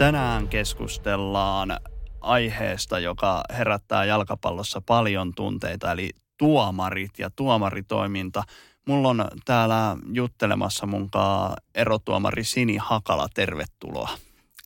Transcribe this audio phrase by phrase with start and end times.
[0.00, 1.76] Tänään keskustellaan
[2.20, 8.42] aiheesta, joka herättää jalkapallossa paljon tunteita, eli tuomarit ja tuomaritoiminta.
[8.86, 14.08] Mulla on täällä juttelemassa munkaan erotuomari Sini Hakala, tervetuloa.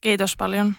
[0.01, 0.75] Kiitos paljon.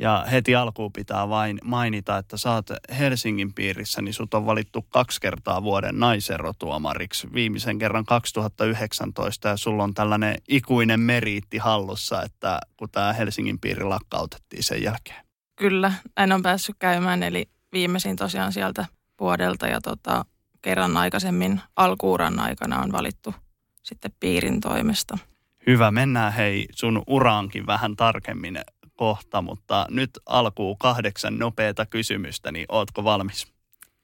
[0.00, 2.66] Ja heti alkuun pitää vain mainita, että saat
[2.98, 7.28] Helsingin piirissä, niin sut on valittu kaksi kertaa vuoden naiserotuomariksi.
[7.34, 13.84] Viimeisen kerran 2019 ja sulla on tällainen ikuinen meriitti hallussa, että kun tämä Helsingin piiri
[13.84, 15.24] lakkautettiin sen jälkeen.
[15.56, 18.86] Kyllä, en on päässyt käymään, eli viimeisin tosiaan sieltä
[19.20, 20.24] vuodelta ja tota,
[20.62, 23.34] kerran aikaisemmin alkuuran aikana on valittu
[23.82, 25.18] sitten piirin toimesta.
[25.66, 28.60] Hyvä, mennään hei sun uraankin vähän tarkemmin
[29.04, 33.52] kohta, mutta nyt alkuun kahdeksan nopeata kysymystä, niin ootko valmis?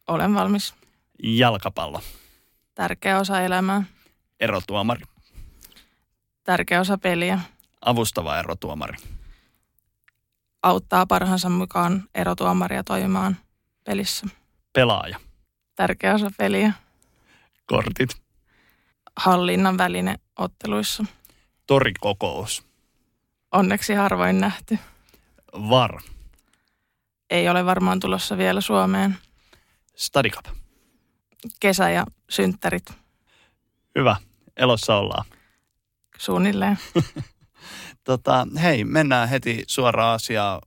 [0.09, 0.75] Olen valmis.
[1.23, 2.01] Jalkapallo,
[2.75, 3.83] Tärkeä osa elämää,
[4.41, 5.03] erotuomari,
[6.45, 7.41] tärkeä osa peliä.
[7.85, 8.97] avustava erotuomari,
[10.63, 13.37] Auttaa parhaansa mukaan erotuomaria toimimaan
[13.85, 14.27] pelissä.
[14.73, 15.21] pelaaja,
[15.75, 16.73] Tärkeä osa peliä.
[17.67, 18.11] kortit,
[19.17, 21.05] Hallinnan väline otteluissa.
[21.67, 22.67] torikokous,
[23.57, 24.79] Onneksi harvoin nähty.
[25.53, 26.01] var,
[27.31, 29.17] Ei ole varmaan tulossa vielä Suomeen.
[29.97, 30.45] stadikap.
[31.61, 32.84] Kesä- ja synttärit
[33.99, 34.17] Hyvä,
[34.57, 35.25] elossa ollaan.
[36.19, 36.79] suunnilleen.
[38.05, 40.61] Tota, hei, mennään heti suoraan asiaan.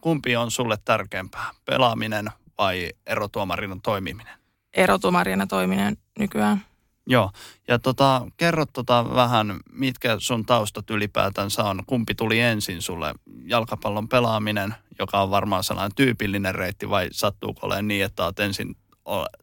[0.00, 4.34] Kumpi on sulle tärkeämpää, pelaaminen vai erotuomarina toimiminen?
[4.74, 6.64] Erotuomarina toiminen nykyään.
[7.06, 7.30] Joo,
[7.68, 11.82] ja tota, kerro tota vähän, mitkä sun taustat ylipäätänsä on.
[11.86, 13.14] Kumpi tuli ensin sulle?
[13.44, 18.76] Jalkapallon pelaaminen, joka on varmaan sellainen tyypillinen reitti, vai sattuuko olemaan niin, että olet ensin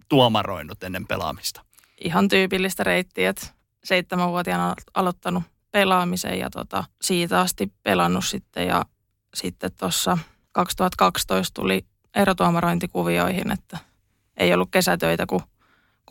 [0.10, 1.62] tuomaroinut ennen pelaamista?
[2.02, 3.48] ihan tyypillistä reittiä, että
[3.84, 8.86] seitsemänvuotiaana aloittanut pelaamisen ja tota, siitä asti pelannut sitten ja
[9.34, 10.18] sitten tuossa
[10.52, 11.86] 2012 tuli
[12.16, 13.78] erotuomarointikuvioihin, että
[14.38, 15.42] ei ollut kesätöitä, kun,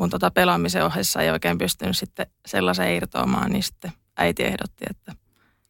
[0.00, 5.12] kun tota pelaamisen ohessa ei oikein pystynyt sitten sellaisen irtoamaan, niin sitten äiti ehdotti, että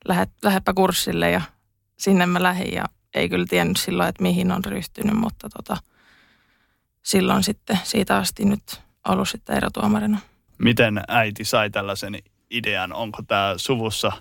[0.09, 1.41] lähet, lähdepä kurssille ja
[1.97, 5.77] sinne mä lähdin ja ei kyllä tiennyt silloin, että mihin on ryhtynyt, mutta tota,
[7.03, 10.19] silloin sitten siitä asti nyt ollut sitten erotuomarina.
[10.59, 12.19] Miten äiti sai tällaisen
[12.51, 12.93] idean?
[12.93, 14.13] Onko tämä suvussa,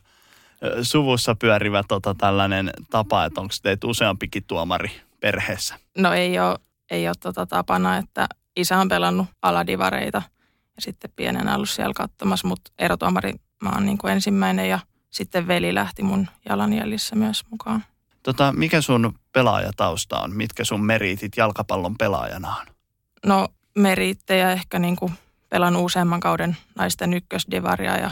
[0.81, 5.75] suvussa pyörivä tota, tällainen tapa, että onko teitä useampikin tuomari perheessä?
[5.97, 6.59] No ei ole,
[6.91, 10.21] ei ole tota tapana, että isä on pelannut aladivareita
[10.75, 13.33] ja sitten pienenä ollut siellä katsomassa, mutta erotuomari
[13.63, 14.79] mä oon niin kuin ensimmäinen ja
[15.09, 17.83] sitten veli lähti mun jalanjäljissä myös mukaan.
[18.23, 20.35] Tota, mikä sun pelaajatausta on?
[20.35, 22.65] Mitkä sun meriitit jalkapallon pelaajana on?
[23.25, 25.13] No meriittejä ehkä niin kuin
[25.49, 28.11] pelannut useamman kauden naisten ykkösdivaria ja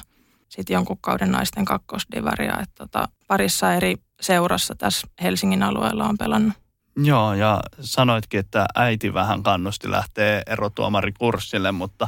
[0.49, 2.59] sitten jonkun kauden naisten kakkosdivaria.
[2.59, 6.53] Että tota, parissa eri seurassa tässä Helsingin alueella on pelannut.
[6.97, 12.07] Joo, ja sanoitkin, että äiti vähän kannusti lähteä erotuomarikurssille, mutta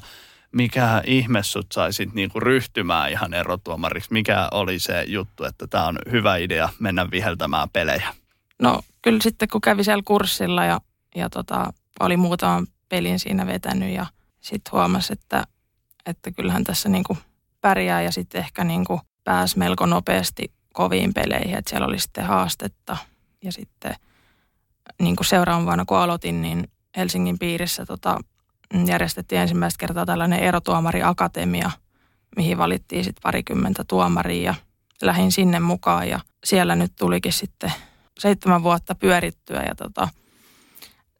[0.51, 4.13] mikä ihme sut saisit niinku ryhtymään ihan erotuomariksi?
[4.13, 8.13] Mikä oli se juttu, että tämä on hyvä idea mennä viheltämään pelejä?
[8.61, 10.81] No kyllä sitten kun kävi siellä kurssilla ja,
[11.15, 14.05] ja tota, oli muutaman pelin siinä vetänyt ja
[14.41, 15.43] sitten huomasi, että,
[16.05, 17.17] että kyllähän tässä niinku
[17.61, 22.97] pärjää ja sitten ehkä niinku pääsi melko nopeasti koviin peleihin, että siellä oli sitten haastetta
[23.43, 23.95] ja sitten
[25.01, 28.19] niin kuin seuraavan vuonna kun aloitin, niin Helsingin piirissä tota,
[28.85, 31.71] järjestettiin ensimmäistä kertaa tällainen erotuomariakatemia,
[32.35, 34.55] mihin valittiin sitten parikymmentä tuomaria ja
[35.01, 37.73] lähdin sinne mukaan ja siellä nyt tulikin sitten
[38.19, 40.07] seitsemän vuotta pyörittyä ja tota,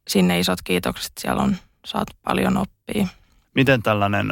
[0.08, 1.56] sinne isot kiitokset, siellä on
[1.86, 3.08] saatu paljon oppia.
[3.56, 4.28] Miten tällainen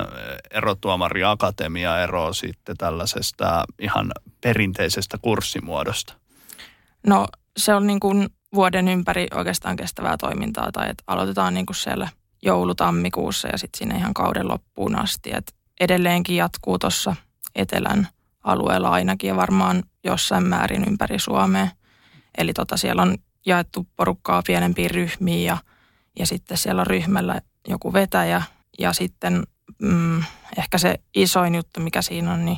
[0.52, 4.12] erotuomariakatemia eroaa sitten tällaisesta ihan
[4.42, 6.14] perinteisestä kurssimuodosta?
[7.08, 11.76] No se on niin kuin vuoden ympäri oikeastaan kestävää toimintaa tai että aloitetaan niin kuin
[11.76, 12.10] siellä
[12.42, 15.32] joulutammikuussa ja sitten sinne ihan kauden loppuun asti.
[15.34, 17.16] Et edelleenkin jatkuu tuossa
[17.56, 18.08] etelän
[18.44, 21.68] alueella ainakin ja varmaan jossain määrin ympäri Suomea.
[22.38, 25.58] Eli tota, siellä on jaettu porukkaa pienempiin ryhmiin ja,
[26.20, 28.42] ja sitten siellä on ryhmällä joku vetäjä
[28.80, 29.44] ja sitten
[29.82, 30.24] mm,
[30.58, 32.58] ehkä se isoin juttu, mikä siinä on, niin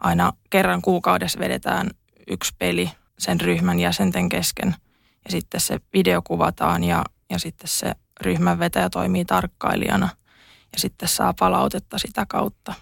[0.00, 1.90] aina kerran kuukaudessa vedetään
[2.30, 4.74] yksi peli sen ryhmän jäsenten kesken.
[5.24, 10.08] Ja sitten se video kuvataan ja, ja sitten se ryhmän vetäjä toimii tarkkailijana
[10.72, 12.74] ja sitten saa palautetta sitä kautta.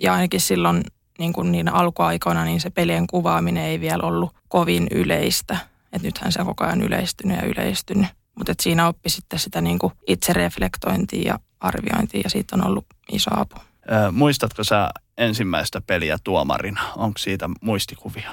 [0.00, 0.82] Ja ainakin silloin
[1.18, 5.56] niin kuin niin alkuaikoina niin se pelien kuvaaminen ei vielä ollut kovin yleistä.
[5.92, 8.06] Et nythän se on koko ajan yleistynyt ja yleistynyt.
[8.34, 13.30] Mutta siinä oppi sitten sitä niin kuin itsereflektointia ja arviointia ja siitä on ollut iso
[13.40, 13.56] apu.
[13.92, 16.80] Ö, muistatko sä ensimmäistä peliä tuomarina?
[16.96, 18.30] Onko siitä muistikuvia?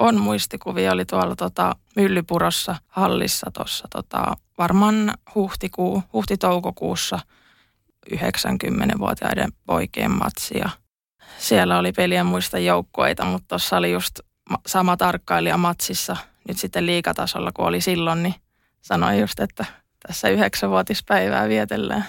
[0.00, 7.18] On muistikuvia, oli tuolla tota, Myllypurossa hallissa tuossa tota, varmaan huhtikuu, huhti-toukokuussa
[8.14, 10.70] 90-vuotiaiden poikien matsia.
[11.38, 14.20] Siellä oli pelien muista joukkueita, mutta tuossa oli just
[14.66, 16.16] sama tarkkailija matsissa
[16.48, 18.34] nyt sitten liikatasolla kuin oli silloin, niin
[18.80, 19.64] sanoin just, että
[20.06, 22.04] tässä yhdeksänvuotispäivää vietellään.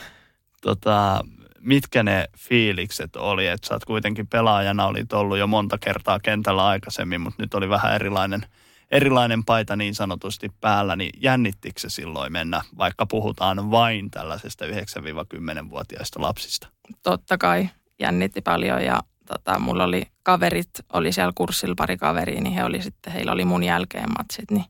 [0.62, 1.22] Tota,
[1.62, 6.68] mitkä ne fiilikset oli, että sä oot kuitenkin pelaajana olit ollut jo monta kertaa kentällä
[6.68, 8.46] aikaisemmin, mutta nyt oli vähän erilainen,
[8.92, 16.22] erilainen paita niin sanotusti päällä, niin jännittikö se silloin mennä, vaikka puhutaan vain tällaisesta 9-10-vuotiaista
[16.22, 16.68] lapsista?
[17.04, 17.70] Totta kai
[18.00, 22.82] jännitti paljon ja tota, mulla oli kaverit, oli siellä kurssilla pari kaveria, niin he oli
[22.82, 24.66] sitten, heillä oli mun jälkeen matsit, niin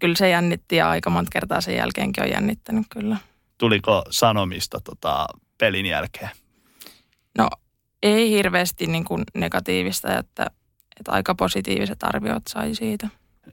[0.00, 3.16] kyllä se jännitti ja aika monta kertaa sen jälkeenkin on jännittänyt kyllä.
[3.58, 5.26] Tuliko sanomista tota,
[5.64, 6.30] pelin jälkeen?
[7.38, 7.50] No
[8.02, 10.50] ei hirveästi niin kuin negatiivista, että,
[10.96, 13.08] että aika positiiviset arviot sai siitä.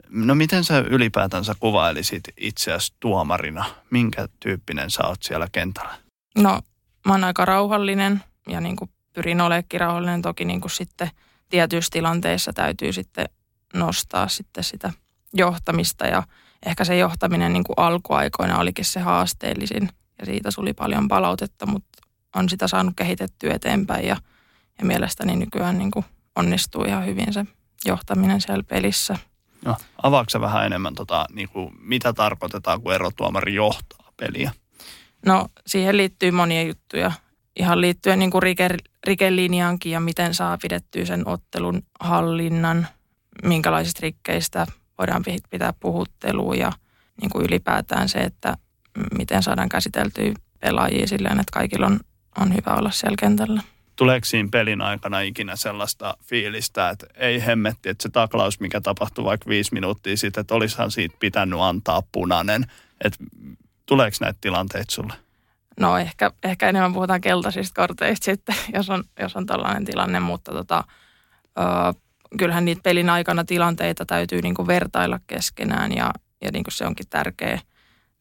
[0.09, 3.65] No miten sä ylipäätänsä kuvailisit itseäsi tuomarina?
[3.89, 5.93] Minkä tyyppinen sä oot siellä kentällä?
[6.37, 6.61] No
[7.05, 10.21] mä oon aika rauhallinen ja niin kuin pyrin olemaan rauhallinen.
[10.21, 11.09] Toki niin kuin sitten
[11.49, 13.29] tietyissä tilanteissa täytyy sitten
[13.73, 14.93] nostaa sitten sitä
[15.33, 16.23] johtamista ja
[16.65, 19.89] ehkä se johtaminen niin kuin alkuaikoina olikin se haasteellisin
[20.25, 21.99] siitä tuli paljon palautetta, mutta
[22.35, 24.17] on sitä saanut kehitettyä eteenpäin ja,
[24.79, 27.45] ja mielestäni nykyään niin kuin onnistuu ihan hyvin se
[27.85, 29.17] johtaminen siellä pelissä.
[29.65, 34.51] No, avaako vähän enemmän, tota, niin kuin, mitä tarkoitetaan, kun erotuomari johtaa peliä?
[35.25, 37.11] No siihen liittyy monia juttuja.
[37.59, 38.69] Ihan liittyen niin kuin rike,
[39.03, 42.87] rikelinjaankin ja miten saa pidettyä sen ottelun hallinnan,
[43.43, 46.71] minkälaisista rikkeistä voidaan pitää puhuttelua ja
[47.21, 48.57] niin kuin ylipäätään se, että
[49.17, 51.99] miten saadaan käsiteltyä pelaajia silleen, että kaikilla on,
[52.39, 53.61] on hyvä olla siellä kentällä.
[53.95, 59.25] Tuleeko siinä pelin aikana ikinä sellaista fiilistä, että ei hemmetti, että se taklaus, mikä tapahtui
[59.25, 62.65] vaikka viisi minuuttia sitten, että olisihan siitä pitänyt antaa punainen.
[63.03, 63.23] Että
[63.85, 65.13] tuleeko näitä tilanteita sulle?
[65.79, 70.51] No ehkä, ehkä enemmän puhutaan keltaisista korteista sitten, jos on, jos on tällainen tilanne, mutta
[70.51, 70.83] tota,
[71.59, 71.93] ö,
[72.37, 76.11] kyllähän niitä pelin aikana tilanteita täytyy niinku vertailla keskenään ja,
[76.41, 77.59] ja niinku se onkin tärkeä,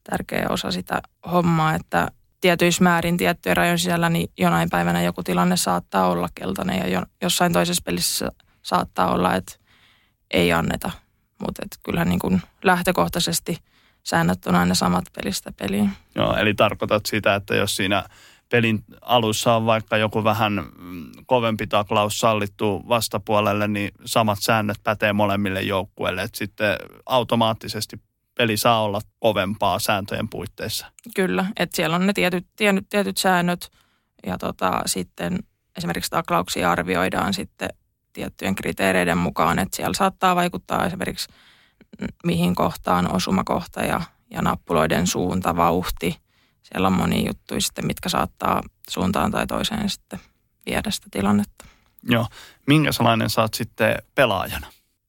[0.03, 1.01] tärkeä osa sitä
[1.31, 2.11] hommaa, että
[2.41, 7.03] tietyissä määrin tiettyjen rajojen sisällä niin jonain päivänä joku tilanne saattaa olla keltainen ja jo,
[7.21, 8.31] jossain toisessa pelissä
[8.61, 9.53] saattaa olla, että
[10.31, 10.91] ei anneta.
[11.41, 13.57] Mutta kyllähän niin kuin lähtökohtaisesti
[14.03, 15.91] säännöt on aina samat pelistä peliin.
[16.15, 18.03] Joo, eli tarkoitat sitä, että jos siinä
[18.49, 25.13] pelin alussa on vaikka joku vähän mm, kovempi taklaus sallittu vastapuolelle, niin samat säännöt pätee
[25.13, 26.21] molemmille joukkueille.
[26.21, 26.75] Että sitten
[27.05, 28.01] automaattisesti
[28.41, 30.91] peli saa olla kovempaa sääntöjen puitteissa.
[31.15, 33.71] Kyllä, että siellä on ne tietyt, tietyt, tietyt säännöt
[34.25, 35.39] ja tota, sitten
[35.77, 37.69] esimerkiksi taklauksia arvioidaan sitten
[38.13, 41.27] tiettyjen kriteereiden mukaan, että siellä saattaa vaikuttaa esimerkiksi
[42.25, 46.17] mihin kohtaan osumakohta ja, ja nappuloiden suunta, vauhti.
[46.63, 50.19] Siellä on monia juttuja sitten, mitkä saattaa suuntaan tai toiseen sitten
[50.65, 51.65] viedä sitä tilannetta.
[52.03, 52.27] Joo.
[52.67, 54.67] Minkä sellainen saat sitten pelaajana?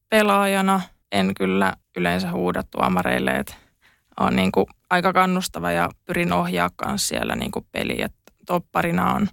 [0.08, 0.80] Pelaajana
[1.12, 3.54] en kyllä yleensä huuda tuomareille, että
[4.20, 8.08] on niin kuin aika kannustava ja pyrin ohjaa myös siellä niin kuin peliä.
[8.46, 9.28] Topparina on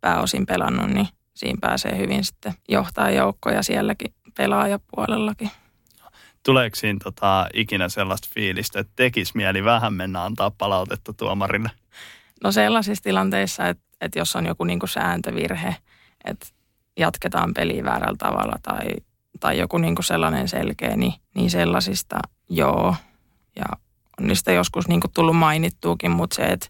[0.00, 5.50] pääosin pelannut, niin siinä pääsee hyvin sitten johtaa joukkoja sielläkin pelaajapuolellakin.
[6.42, 11.70] Tuleeko siinä tota, ikinä sellaista fiilistä, että tekisi mieli vähän mennä antaa palautetta tuomarille?
[12.44, 15.76] No sellaisissa tilanteissa, että, että jos on joku niin kuin sääntövirhe,
[16.24, 16.46] että
[16.96, 18.82] jatketaan peliä väärällä tavalla tai
[19.42, 22.18] tai joku niin kuin sellainen selkeä, niin, niin sellaisista
[22.48, 22.94] joo.
[23.56, 23.64] Ja
[24.20, 26.68] on niistä joskus niin kuin tullut mainittuukin, mutta se, että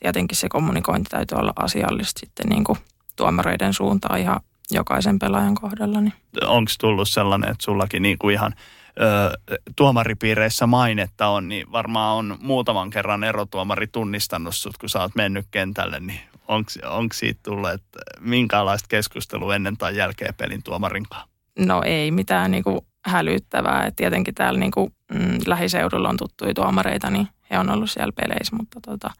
[0.00, 2.78] tietenkin se kommunikointi täytyy olla asiallista sitten niin kuin
[3.16, 4.40] tuomareiden suuntaan ihan
[4.70, 6.00] jokaisen pelaajan kohdalla.
[6.00, 6.12] Niin.
[6.44, 8.54] Onko tullut sellainen, että sullakin niin kuin ihan
[9.00, 9.38] ö,
[9.76, 15.46] tuomaripiireissä mainetta on, niin varmaan on muutaman kerran erotuomari tunnistanut sut, kun sä oot mennyt
[15.50, 21.28] kentälle, niin onko siitä tullut, että minkälaista keskustelua ennen tai jälkeen pelin tuomarinkaan?
[21.58, 23.86] No ei mitään niin kuin hälyttävää.
[23.86, 28.12] Et tietenkin täällä niin kuin, mm, lähiseudulla on tuttuja tuomareita, niin he on ollut siellä
[28.12, 29.10] peleissä, mutta tota,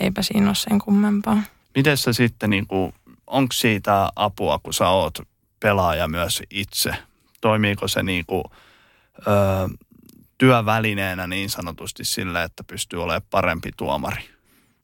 [0.00, 1.42] eipä siinä ole sen kummempaa.
[1.74, 2.94] Miten sä sitten, niin kuin,
[3.26, 5.18] onko siitä apua, kun sä oot
[5.60, 6.96] pelaaja myös itse?
[7.40, 8.44] Toimiiko se niin kuin,
[9.18, 9.68] ö,
[10.38, 14.22] työvälineenä niin sanotusti sille, että pystyy olemaan parempi tuomari?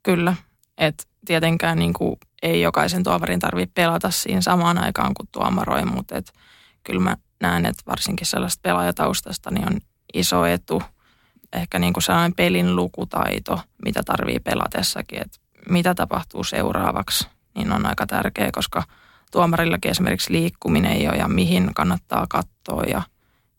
[0.03, 0.35] Kyllä,
[0.79, 6.17] että tietenkään niin kuin, ei jokaisen tuomarin tarvitse pelata siinä samaan aikaan kuin tuomaroi, mutta
[6.17, 6.33] et,
[6.85, 9.81] kyllä mä näen, että varsinkin sellaista pelaajataustasta niin on
[10.15, 10.83] iso etu.
[11.53, 17.87] Ehkä niin kuin sellainen pelin lukutaito, mitä tarvii pelatessakin, että mitä tapahtuu seuraavaksi, niin on
[17.87, 18.83] aika tärkeä, koska
[19.33, 23.03] tuomarillakin esimerkiksi liikkuminen ei ole ja mihin kannattaa katsoa ja,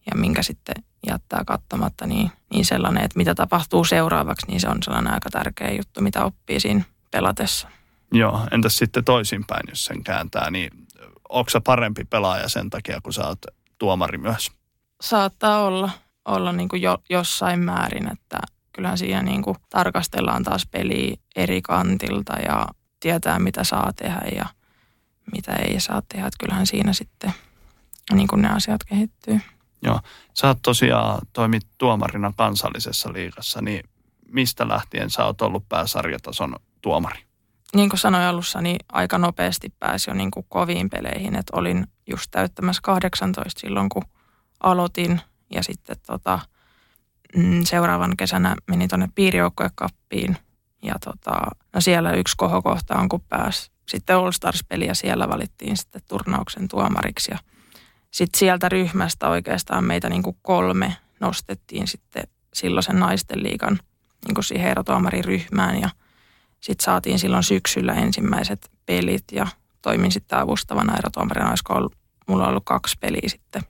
[0.05, 0.75] ja minkä sitten
[1.07, 5.71] jättää katsomatta, niin, niin sellainen, että mitä tapahtuu seuraavaksi, niin se on sellainen aika tärkeä
[5.71, 7.67] juttu, mitä oppii siinä pelatessa.
[8.11, 10.71] Joo, entäs sitten toisinpäin, jos sen kääntää, niin
[11.29, 13.41] onko sä parempi pelaaja sen takia, kun sä oot
[13.77, 14.51] tuomari myös?
[15.01, 15.89] Saattaa olla,
[16.25, 18.39] olla niin kuin jo, jossain määrin, että
[18.73, 22.67] kyllähän siinä niin kuin tarkastellaan taas peliä eri kantilta ja
[22.99, 24.45] tietää, mitä saa tehdä ja
[25.33, 26.27] mitä ei saa tehdä.
[26.27, 27.33] Että kyllähän siinä sitten
[28.13, 29.39] niin kuin ne asiat kehittyy.
[29.81, 29.99] Joo,
[30.33, 33.83] sä oot tosiaan toimit tuomarina kansallisessa liigassa, niin
[34.31, 37.28] mistä lähtien sä oot ollut pääsarjatason tuomari?
[37.75, 41.35] Niin kuin sanoin alussa, niin aika nopeasti pääsi jo niin kuin koviin peleihin.
[41.35, 44.03] Että olin just täyttämässä 18 silloin, kun
[44.63, 45.21] aloitin.
[45.51, 46.39] Ja sitten tota,
[47.35, 50.37] mm, seuraavan kesänä meni tuonne piirijoukkojakappiin.
[50.83, 51.31] Ja tota,
[51.73, 54.93] no siellä yksi kohokohta on, kun pääsi sitten All Stars-peliä.
[54.93, 57.31] Siellä valittiin sitten turnauksen tuomariksi.
[57.31, 57.37] Ja
[58.11, 62.23] sitten sieltä ryhmästä oikeastaan meitä niin kuin kolme nostettiin sitten
[62.53, 63.79] silloisen naisten liigan
[64.25, 65.81] niin kuin siihen erotuomariryhmään.
[65.81, 65.89] Ja
[66.59, 69.47] sitten saatiin silloin syksyllä ensimmäiset pelit ja
[69.81, 71.49] toimin sitten avustavana erotuomarina.
[71.49, 71.95] Olisiko ollut,
[72.27, 73.61] mulla on ollut kaksi peliä sitten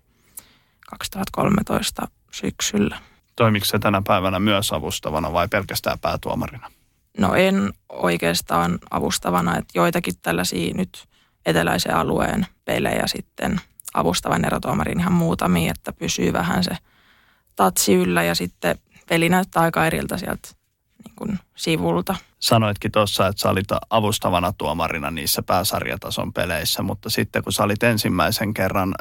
[0.90, 3.00] 2013 syksyllä.
[3.36, 6.72] Toimiko se tänä päivänä myös avustavana vai pelkästään päätuomarina?
[7.18, 11.08] No en oikeastaan avustavana, että joitakin tällaisia nyt
[11.46, 13.62] eteläisen alueen pelejä sitten
[13.94, 16.78] avustavan erotuomarin ihan muutamia, että pysyy vähän se
[17.56, 18.78] tatsi yllä ja sitten
[19.10, 20.50] peli näyttää aika eriltä sieltä
[21.06, 22.16] niin kuin sivulta.
[22.40, 27.84] Sanoitkin tuossa, että sä olit avustavana tuomarina niissä pääsarjatason peleissä, mutta sitten kun sä olit
[27.84, 28.94] ensimmäisen kerran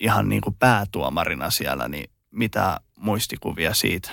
[0.00, 4.10] ihan niin kuin päätuomarina siellä, niin mitä muistikuvia siitä?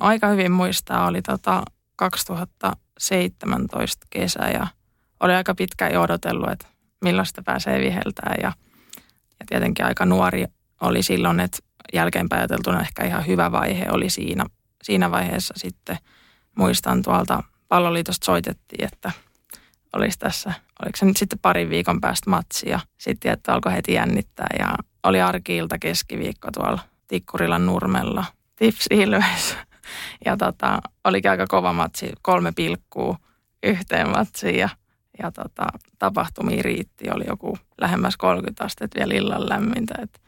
[0.00, 1.62] No, aika hyvin muistaa, oli tota
[1.96, 4.66] 2017 kesä ja
[5.20, 6.66] oli aika pitkään jo odotellut, että
[7.04, 8.52] millaista pääsee viheltää ja,
[9.40, 10.44] ja tietenkin aika nuori
[10.80, 11.58] oli silloin, että
[11.92, 14.46] jälkeenpäin ajateltuna ehkä ihan hyvä vaihe oli siinä,
[14.82, 15.98] siinä vaiheessa sitten.
[16.56, 19.12] Muistan tuolta palloliitosta soitettiin, että
[19.92, 22.80] olisi tässä, oliko se nyt sitten parin viikon päästä matsia.
[22.98, 26.78] Sitten että alkoi heti jännittää ja oli arkiilta keskiviikko tuolla
[27.08, 28.24] Tikkurilan nurmella
[28.56, 29.56] Tips Ilves.
[30.24, 33.16] Ja tota, olikin aika kova matsi, kolme pilkkuu
[33.62, 34.68] yhteen matsiin ja,
[35.22, 35.66] ja tota,
[35.98, 37.10] tapahtumia riitti.
[37.10, 39.94] Oli joku lähemmäs 30 astetta vielä illan lämmintä.
[40.02, 40.20] Että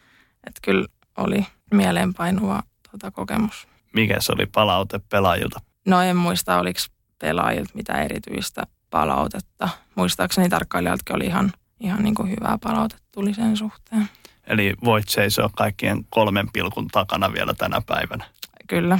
[0.47, 3.69] et kyllä oli mieleenpainuva tota, kokemus.
[3.93, 5.61] Mikä se oli palaute pelaajilta?
[5.85, 6.81] No en muista, oliko
[7.19, 9.69] pelaajilta mitä erityistä palautetta.
[9.95, 14.09] Muistaakseni tarkkailijaltakin oli ihan, ihan niin kuin hyvää palautetta tuli sen suhteen.
[14.47, 18.25] Eli voit seisoa kaikkien kolmen pilkun takana vielä tänä päivänä.
[18.69, 18.99] Kyllä.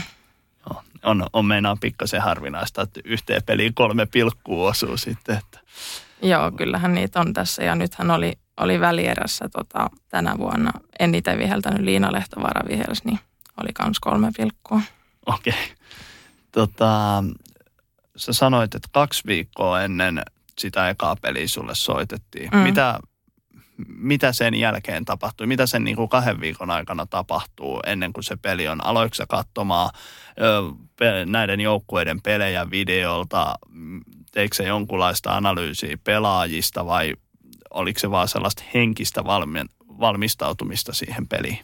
[0.71, 5.39] Joo, on, on meinaa pikkasen harvinaista, että yhteen peliin kolme pilkkua osuu sitten.
[5.39, 5.61] Että.
[6.23, 10.73] Joo, kyllähän niitä on tässä ja nythän oli, oli välierässä tota, tänä vuonna.
[10.99, 13.21] En itse viheltänyt Liina Lehtovaara vihels, niin
[13.63, 14.81] oli kans kolme pilkkua.
[15.27, 15.53] Okei.
[15.53, 15.84] Okay.
[16.55, 17.25] Tota,
[18.17, 20.23] sä sanoit, että kaksi viikkoa ennen
[20.59, 22.51] sitä ekaa peliä sulle soitettiin.
[22.53, 22.59] Mm.
[22.59, 22.99] Mitä,
[23.87, 25.47] mitä sen jälkeen tapahtui?
[25.47, 28.87] Mitä sen niin kuin kahden viikon aikana tapahtuu ennen kuin se peli on?
[28.87, 29.91] Aloitko sä katsomaan
[30.41, 30.63] ö,
[31.27, 33.55] näiden joukkueiden pelejä videolta?
[34.33, 37.15] Teikö se jonkunlaista analyysiä pelaajista vai
[37.71, 39.61] oliko se vaan sellaista henkistä valmi,
[40.01, 41.59] valmistautumista siihen peliin?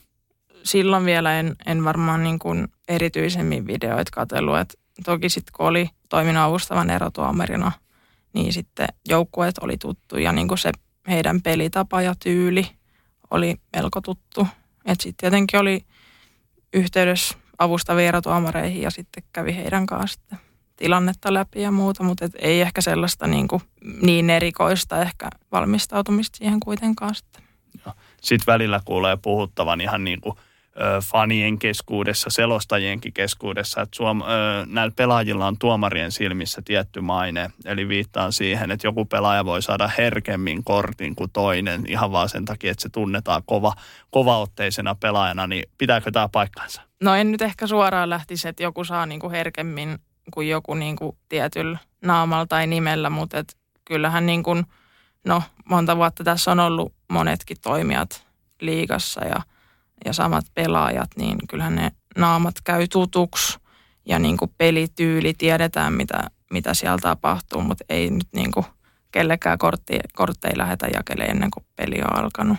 [0.64, 4.58] Silloin vielä en, en varmaan niin kuin erityisemmin videoita katsellut.
[4.58, 7.72] Et toki sitten kun oli toiminut avustavan erotuomarina,
[8.32, 10.72] niin sitten joukkueet oli tuttu ja niin kuin se
[11.08, 12.66] heidän pelitapa ja tyyli
[13.30, 14.46] oli melko tuttu.
[14.84, 15.84] Että sitten tietenkin oli
[16.72, 20.20] yhteydessä avustaviin erotuomareihin ja sitten kävi heidän kanssa
[20.76, 23.62] tilannetta läpi ja muuta, mutta et ei ehkä sellaista niin, kuin
[24.02, 27.42] niin erikoista ehkä valmistautumista siihen kuitenkaan sitten.
[28.20, 30.36] Sitten välillä kuulee puhuttavan ihan niin kuin–
[31.02, 34.22] fanien keskuudessa, selostajienkin keskuudessa, että suom,
[34.66, 37.50] näillä pelaajilla on tuomarien silmissä tietty maine.
[37.64, 42.44] Eli viittaan siihen, että joku pelaaja voi saada herkemmin kortin kuin toinen ihan vaan sen
[42.44, 43.74] takia, että se tunnetaan kova,
[44.10, 45.46] kovaotteisena pelaajana.
[45.46, 46.82] Niin pitääkö tämä paikkansa?
[47.02, 49.98] No en nyt ehkä suoraan lähtisi, että joku saa niinku herkemmin
[50.34, 54.64] kuin joku niinku tietyllä naamalla tai nimellä, mutta et kyllähän niin kuin,
[55.26, 58.26] no monta vuotta tässä on ollut monetkin toimijat
[58.60, 59.42] liigassa ja,
[60.04, 63.58] ja samat pelaajat, niin kyllähän ne naamat käy tutuksi
[64.06, 68.66] ja niin kuin pelityyli, tiedetään mitä, mitä siellä tapahtuu, mutta ei nyt niin kuin
[69.12, 72.56] kellekään kortti, kortteja lähetä jakele ennen kuin peli on alkanut.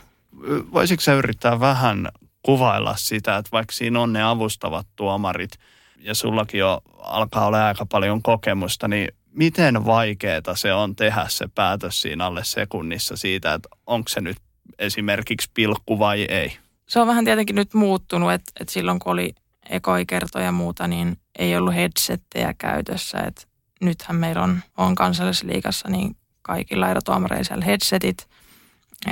[0.74, 2.08] Voisitko sä yrittää vähän
[2.42, 5.52] kuvailla sitä, että vaikka siinä on ne avustavat tuomarit
[5.98, 11.48] ja sullakin jo alkaa olla aika paljon kokemusta, niin miten vaikeaa se on tehdä se
[11.56, 14.38] päätös siinä alle sekunnissa siitä, että onko se nyt
[14.80, 16.58] esimerkiksi pilkku vai ei?
[16.92, 19.36] Se on vähän tietenkin nyt muuttunut, että, että silloin kun oli
[19.70, 23.18] ekoikertoja ja muuta, niin ei ollut headsettejä käytössä.
[23.18, 23.42] Että
[23.82, 28.28] nythän meillä on, on kansallisliigassa niin kaikilla erotuomareilla siellä headsetit.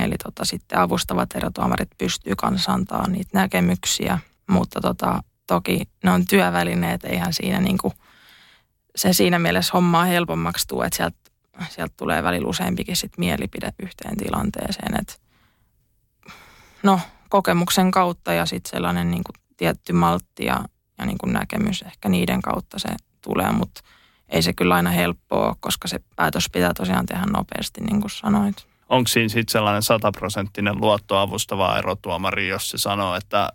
[0.00, 4.18] Eli tota, sitten avustavat erotuomarit pystyy kanssa antaa niitä näkemyksiä,
[4.50, 7.92] mutta tota, toki ne on työvälineet, eihän siinä niinku,
[8.96, 11.16] se siinä mielessä hommaa helpommaksi tuo, että sieltä,
[11.68, 15.00] sieltä tulee välillä useampikin sit mielipide yhteen tilanteeseen.
[15.00, 15.20] Et,
[16.82, 20.64] no, kokemuksen kautta ja sitten sellainen niinku tietty maltti ja,
[20.98, 22.88] ja niinku näkemys ehkä niiden kautta se
[23.20, 23.80] tulee, mutta
[24.28, 28.66] ei se kyllä aina helppoa koska se päätös pitää tosiaan tehdä nopeasti, niin kuin sanoit.
[28.88, 33.48] Onko siinä sitten sellainen sataprosenttinen luottoavustava erotuomari, jos se sanoo, että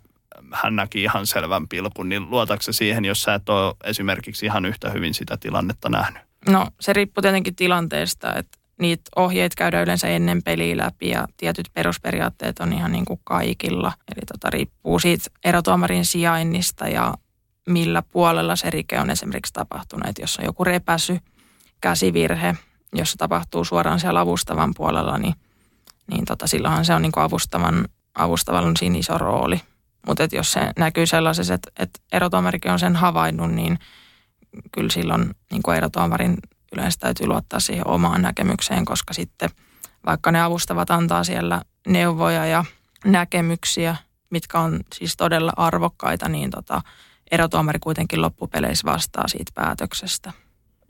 [0.52, 4.90] hän näki ihan selvän pilkun, niin luotatko siihen, jos sä et ole esimerkiksi ihan yhtä
[4.90, 6.22] hyvin sitä tilannetta nähnyt?
[6.48, 11.70] No se riippuu tietenkin tilanteesta, että niitä ohjeet käydään yleensä ennen peliä läpi ja tietyt
[11.74, 13.92] perusperiaatteet on ihan niin kuin kaikilla.
[14.16, 17.14] Eli tota, riippuu siitä erotuomarin sijainnista ja
[17.68, 20.08] millä puolella se rike on esimerkiksi tapahtunut.
[20.08, 21.18] Että jos on joku repäsy,
[21.80, 22.56] käsivirhe,
[22.92, 25.34] jos se tapahtuu suoraan siellä avustavan puolella, niin,
[26.10, 29.60] niin tota, silloinhan se on niin kuin avustavan, avustavalla on siinä iso rooli.
[30.06, 33.78] Mutta jos se näkyy sellaisessa, että, että erotuomarikin on sen havainnut, niin
[34.72, 36.36] kyllä silloin niin kuin erotuomarin
[36.76, 39.50] yleensä täytyy luottaa siihen omaan näkemykseen, koska sitten
[40.06, 42.64] vaikka ne avustavat antaa siellä neuvoja ja
[43.04, 43.96] näkemyksiä,
[44.30, 46.82] mitkä on siis todella arvokkaita, niin tota,
[47.30, 50.32] erotuomari kuitenkin loppupeleissä vastaa siitä päätöksestä.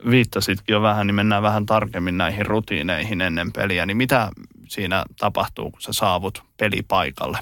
[0.09, 3.85] Viittasitkin jo vähän, niin mennään vähän tarkemmin näihin rutiineihin ennen peliä.
[3.85, 4.29] Niin mitä
[4.67, 7.39] siinä tapahtuu, kun sä saavut pelipaikalle?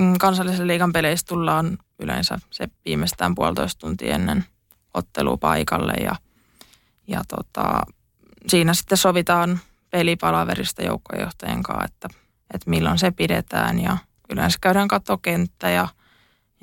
[0.00, 4.44] Mm, kansallisen liigan peleissä tullaan yleensä se viimeistään puolitoista tuntia ennen
[4.94, 6.16] ottelua paikalle ja,
[7.12, 7.80] ja tota,
[8.48, 12.08] siinä sitten sovitaan pelipalaverista joukkojohtajan kanssa, että,
[12.54, 13.96] että milloin se pidetään ja
[14.30, 15.88] yleensä käydään katsoa kenttä ja–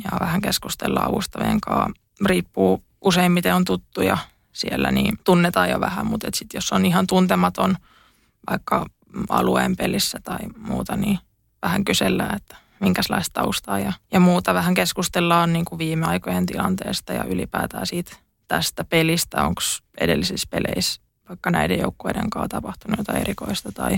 [0.04, 2.02] ja vähän keskustellaan avustavien kanssa.
[2.26, 4.18] Riippuu useimmiten on tuttuja
[4.52, 7.76] siellä, niin tunnetaan jo vähän, mutta sitten jos on ihan tuntematon
[8.50, 8.86] vaikka
[9.30, 11.20] alueen pelissä tai muuta, niin
[11.62, 14.54] vähän kysellään, että minkälaista taustaa ja, ja muuta.
[14.54, 18.16] Vähän keskustellaan niin kuin viime aikojen tilanteesta ja ylipäätään siitä
[18.50, 19.62] tästä pelistä, onko
[19.98, 23.98] edellisissä peleissä vaikka näiden joukkueiden kanssa tapahtunut jotain erikoista tai,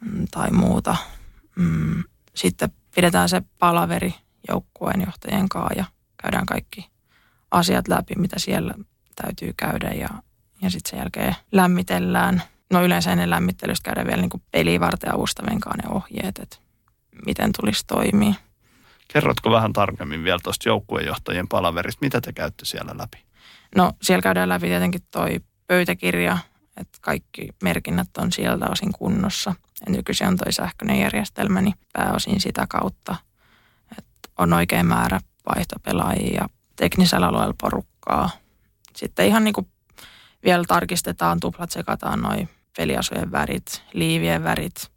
[0.00, 0.96] mm, tai muuta.
[1.56, 4.14] Mm, sitten pidetään se palaveri
[4.48, 5.84] joukkueen johtajien kanssa ja
[6.22, 6.88] käydään kaikki
[7.50, 8.74] asiat läpi, mitä siellä
[9.16, 10.08] täytyy käydä ja,
[10.62, 12.42] ja sitten sen jälkeen lämmitellään.
[12.70, 16.56] No yleensä ennen lämmittelystä käydään vielä niin peliä varten avustavien kanssa ne ohjeet, että
[17.26, 18.34] miten tulisi toimia.
[19.08, 23.31] Kerrotko vähän tarkemmin vielä tuosta joukkueenjohtajien palaverista, mitä te käytte siellä läpi?
[23.76, 26.38] No siellä käydään läpi tietenkin toi pöytäkirja,
[26.76, 29.54] että kaikki merkinnät on sieltä osin kunnossa.
[29.86, 33.16] Ja nykyisin on toi sähköinen järjestelmä, niin pääosin sitä kautta–
[34.38, 35.20] on oikein määrä
[35.54, 38.30] vaihtopelaajia teknisellä alueella porukkaa.
[38.96, 39.68] Sitten ihan niin kuin
[40.44, 44.90] vielä tarkistetaan, tuplat sekataan noin peliasujen värit, liivien värit.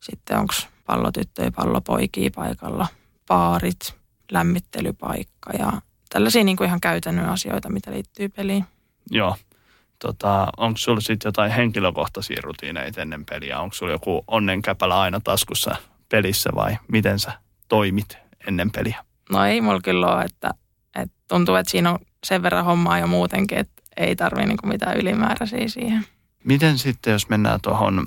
[0.00, 0.54] Sitten onko
[0.86, 2.86] pallotyttöjä, pallopoikia paikalla,
[3.26, 3.94] paarit,
[4.32, 5.72] lämmittelypaikka ja
[6.12, 8.64] tällaisia niin kuin ihan käytännön asioita, mitä liittyy peliin.
[9.10, 9.36] Joo.
[9.98, 13.60] Tota, onko sulla sitten jotain henkilökohtaisia rutiineita ennen peliä?
[13.60, 15.76] Onko sulla joku onnenkäpälä aina taskussa
[16.08, 17.32] pelissä vai miten sä
[17.68, 18.18] toimit
[18.48, 19.04] ennen peliä?
[19.30, 20.50] No ei mulla kyllä ole, että,
[20.94, 24.96] että tuntuu, että siinä on sen verran hommaa jo muutenkin, että ei tarvitse niin mitään
[24.96, 26.06] ylimääräisiä siihen.
[26.44, 28.06] Miten sitten, jos mennään tuohon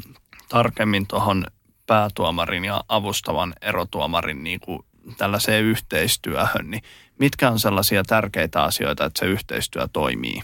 [0.49, 1.45] tarkemmin tuohon
[1.87, 4.79] päätuomarin ja avustavan erotuomarin niin kuin
[5.17, 6.83] tällaiseen yhteistyöhön, niin
[7.19, 10.43] mitkä on sellaisia tärkeitä asioita, että se yhteistyö toimii?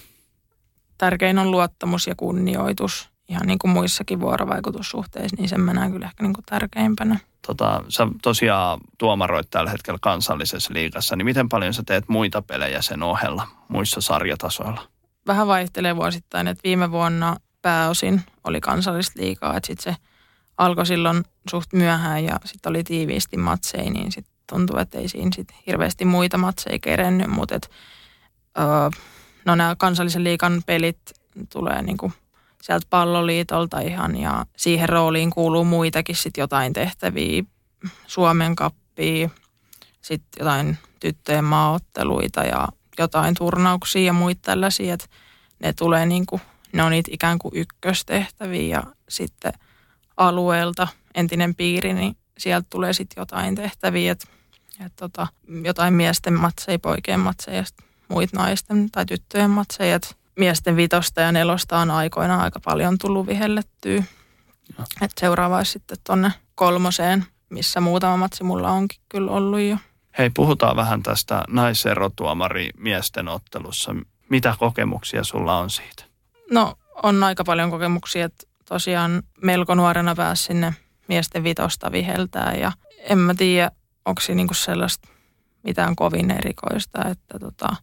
[0.98, 3.10] Tärkein on luottamus ja kunnioitus.
[3.30, 7.84] Ihan niin kuin muissakin vuorovaikutussuhteissa, niin sen mä näen kyllä ehkä niin kuin tärkeimpänä tota,
[7.90, 13.04] sä tosiaan tuomaroit tällä hetkellä kansallisessa liigassa, niin miten paljon sä teet muita pelejä sen
[13.04, 14.82] ohella muissa sarjatasoilla?
[15.28, 20.00] Vähän vaihtelee vuosittain, että viime vuonna pääosin oli kansallista liikaa, että sitten se
[20.58, 25.32] alkoi silloin suht myöhään ja sitten oli tiiviisti matseja, niin sitten tuntuu, että ei siinä
[25.36, 27.70] sit hirveästi muita matseja kerennyt, mutta et,
[28.60, 28.66] öö,
[29.46, 31.00] no nämä kansallisen liikan pelit
[31.50, 32.12] tulee niinku
[32.62, 37.44] sieltä palloliitolta ihan ja siihen rooliin kuuluu muitakin sitten jotain tehtäviä,
[38.08, 39.30] Suomen kappia,
[40.02, 45.08] sitten jotain tyttöjen maaotteluita ja jotain turnauksia ja muita tällaisia, että
[45.60, 46.42] ne tulee niin kuin,
[46.74, 49.54] ne on niitä ikään kuin ykköstehtäviä ja sitten
[50.18, 54.28] alueelta entinen piiri, niin sieltä tulee sitten jotain tehtäviä, että,
[54.86, 55.28] että tota,
[55.64, 57.64] jotain miesten matseja, poikien matseja,
[58.08, 63.28] muita naisten tai tyttöjen matseja, että miesten vitosta ja nelosta on aikoinaan aika paljon tullut
[63.28, 64.04] vihellettyä.
[65.02, 69.78] Et seuraava olisi sitten tuonne kolmoseen, missä muutama matsi mulla onkin kyllä ollut jo.
[70.18, 73.96] Hei, puhutaan vähän tästä naiserotuomari miesten ottelussa.
[74.30, 76.04] Mitä kokemuksia sulla on siitä?
[76.52, 80.74] No, on aika paljon kokemuksia, että tosiaan melko nuorena pääsi sinne
[81.08, 83.72] miesten vitosta viheltää ja en mä tiedä,
[84.06, 85.10] onko siinä niinku sellaista
[85.64, 87.76] mitään kovin erikoista, että tota,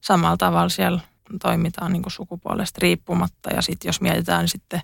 [0.00, 1.00] samalla tavalla siellä
[1.42, 3.50] toimitaan niin kuin sukupuolesta riippumatta.
[3.54, 4.80] Ja sitten jos mietitään sitten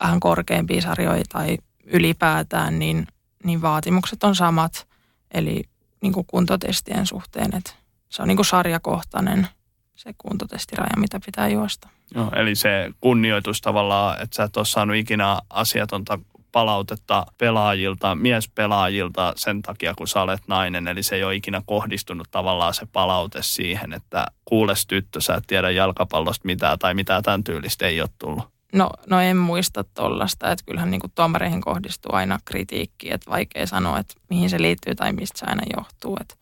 [0.00, 3.06] vähän korkeampia sarjoja tai ylipäätään, niin,
[3.44, 4.86] niin vaatimukset on samat.
[5.34, 5.62] Eli
[6.00, 7.72] niin kuin kuntotestien suhteen, että
[8.08, 9.48] se on niin kuin sarjakohtainen
[9.94, 11.88] se kuntotestiraja, mitä pitää juosta.
[12.14, 16.18] Joo, eli se kunnioitus tavallaan, että sä et ole saanut ikinä asiatonta
[16.52, 20.88] palautetta pelaajilta, miespelaajilta sen takia, kun sä olet nainen.
[20.88, 25.44] Eli se ei ole ikinä kohdistunut tavallaan se palaute siihen, että kuules tyttö, sä et
[25.46, 28.52] tiedä jalkapallosta mitään tai mitään tämän tyylistä ei ole tullut.
[28.72, 33.98] No, no en muista tuollaista, että kyllähän niin tuomareihin kohdistuu aina kritiikki, että vaikea sanoa,
[33.98, 36.16] että mihin se liittyy tai mistä se aina johtuu.
[36.20, 36.34] Että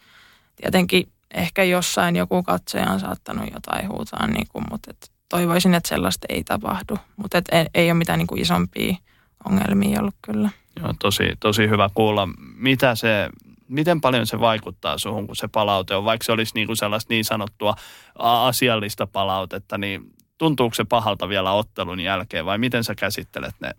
[0.56, 5.88] tietenkin ehkä jossain joku katsoja on saattanut jotain huutaa, niin kuin, mutta et toivoisin, että
[5.88, 6.98] sellaista ei tapahdu.
[7.16, 8.96] Mutta et ei, ei ole mitään niin kuin isompia
[9.44, 10.50] ongelmia ollut kyllä.
[10.80, 12.28] Joo, tosi, tosi hyvä kuulla.
[12.54, 13.30] Mitä se,
[13.68, 17.14] miten paljon se vaikuttaa suhun, kun se palaute on, vaikka se olisi niin kuin sellaista
[17.14, 17.74] niin sanottua
[18.18, 23.70] asiallista palautetta, niin tuntuuko se pahalta vielä ottelun jälkeen vai miten sä käsittelet ne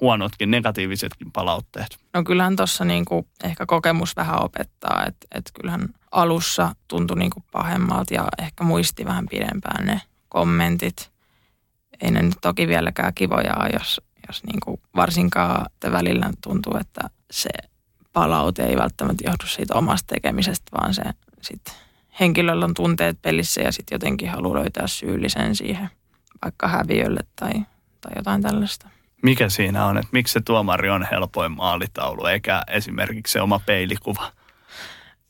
[0.00, 1.98] huonotkin, negatiivisetkin palautteet?
[2.14, 8.14] No kyllähän tuossa niinku ehkä kokemus vähän opettaa, että et kyllähän alussa tuntui niinku pahemmalta
[8.14, 11.12] ja ehkä muisti vähän pidempään ne kommentit.
[12.00, 14.00] Ei ne nyt toki vieläkään kivoja jos
[14.32, 17.50] jos niin kuin varsinkaan että välillä tuntuu, että se
[18.12, 21.02] palaute ei välttämättä johdu siitä omasta tekemisestä, vaan se
[21.40, 21.74] sitten
[22.20, 25.90] henkilöllä on tunteet pelissä ja sitten jotenkin haluaa löytää syyllisen siihen,
[26.44, 27.52] vaikka häviölle tai,
[28.00, 28.88] tai jotain tällaista.
[29.22, 34.32] Mikä siinä on, että miksi se tuomari on helpoin maalitaulu, eikä esimerkiksi se oma peilikuva?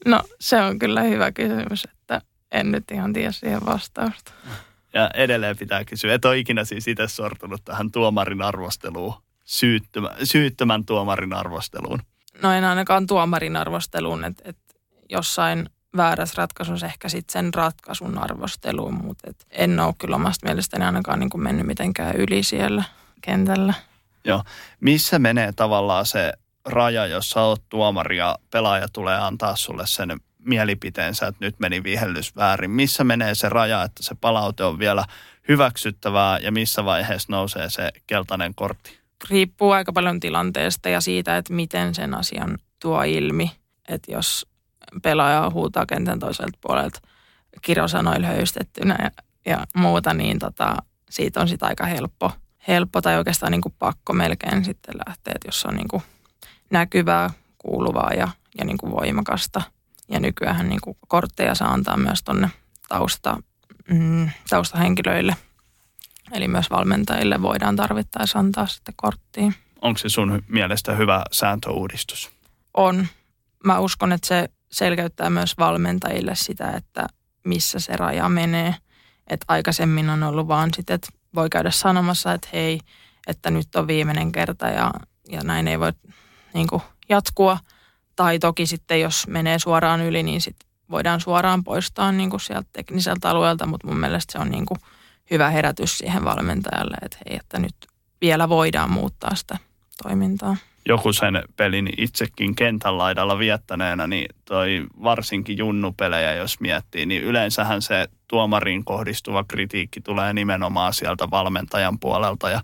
[0.07, 2.21] No se on kyllä hyvä kysymys, että
[2.53, 4.33] en nyt ihan tiedä siihen vastausta.
[4.95, 10.85] Ja edelleen pitää kysyä, et ole ikinä siis itse sortunut tähän tuomarin arvosteluun, syyttömän, syyttömän
[10.85, 12.03] tuomarin arvosteluun.
[12.43, 14.59] No en ainakaan tuomarin arvosteluun, että et
[15.09, 20.85] jossain väärässä ratkaisussa ehkä sitten sen ratkaisun arvosteluun, mutta et en ole kyllä omasta mielestäni
[20.85, 22.85] ainakaan niin kuin mennyt mitenkään yli siellä
[23.21, 23.75] kentällä.
[24.25, 24.43] Joo.
[24.81, 26.33] Missä menee tavallaan se
[26.65, 31.83] raja, jos sä oot tuomari ja pelaaja tulee antaa sulle sen mielipiteensä, että nyt meni
[31.83, 32.71] vihellys väärin.
[32.71, 35.05] Missä menee se raja, että se palaute on vielä
[35.49, 38.99] hyväksyttävää ja missä vaiheessa nousee se keltainen kortti?
[39.31, 43.51] Riippuu aika paljon tilanteesta ja siitä, että miten sen asian tuo ilmi.
[43.89, 44.47] Että jos
[45.03, 47.01] pelaaja huutaa kentän toiselta puolelta
[47.63, 49.11] kirosanoilla höystettynä ja,
[49.47, 50.77] ja muuta, niin tota,
[51.11, 52.33] siitä on sitten aika helppo,
[52.69, 56.03] helppo tai oikeastaan niin kuin pakko melkein sitten lähteä, että jos on niin kuin
[56.71, 58.29] näkyvää, kuuluvaa ja,
[58.59, 59.63] ja niin kuin voimakasta–
[60.09, 62.51] ja nykyään niin kuin kortteja saa antaa myös tuonne
[62.89, 63.37] tausta,
[63.89, 65.37] mm, taustahenkilöille.
[66.33, 69.53] Eli myös valmentajille voidaan tarvittaessa antaa sitten korttia.
[69.83, 72.31] Onko se sun mielestä hyvä sääntöuudistus?
[72.75, 73.07] On.
[73.65, 77.07] Mä uskon, että se selkeyttää myös valmentajille sitä, että
[77.45, 78.75] missä se raja menee.
[79.27, 82.81] Että aikaisemmin on ollut vaan sitten, että voi käydä sanomassa, että hei,
[83.27, 84.91] että nyt on viimeinen kerta ja,
[85.29, 85.93] ja näin ei voi
[86.55, 87.59] niin kuin, jatkua–
[88.17, 92.69] tai toki sitten, jos menee suoraan yli, niin sitten voidaan suoraan poistaa niin kuin sieltä
[92.73, 94.79] tekniseltä alueelta, mutta mun mielestä se on niin kuin
[95.31, 97.75] hyvä herätys siihen valmentajalle, että hei, että nyt
[98.21, 99.59] vielä voidaan muuttaa sitä
[100.03, 100.57] toimintaa.
[100.89, 107.83] Joku sen pelin itsekin kentän laidalla viettäneenä, niin toi varsinkin junnupelejä, jos miettii, niin yleensähän
[107.83, 112.61] se tuomariin kohdistuva kritiikki tulee nimenomaan sieltä valmentajan puolelta ja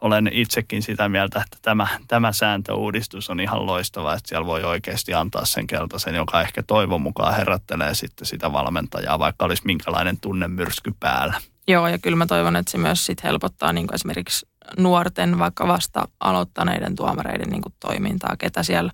[0.00, 5.14] olen itsekin sitä mieltä, että tämä, tämä sääntöuudistus on ihan loistava, että siellä voi oikeasti
[5.14, 10.92] antaa sen keltaisen, joka ehkä toivon mukaan herättelee sitten sitä valmentajaa, vaikka olisi minkälainen tunnemyrsky
[11.00, 11.40] päällä.
[11.68, 14.46] Joo, ja kyllä mä toivon, että se myös sit helpottaa niin kuin esimerkiksi
[14.78, 18.92] nuorten, vaikka vasta aloittaneiden tuomareiden niin kuin toimintaa, ketä siellä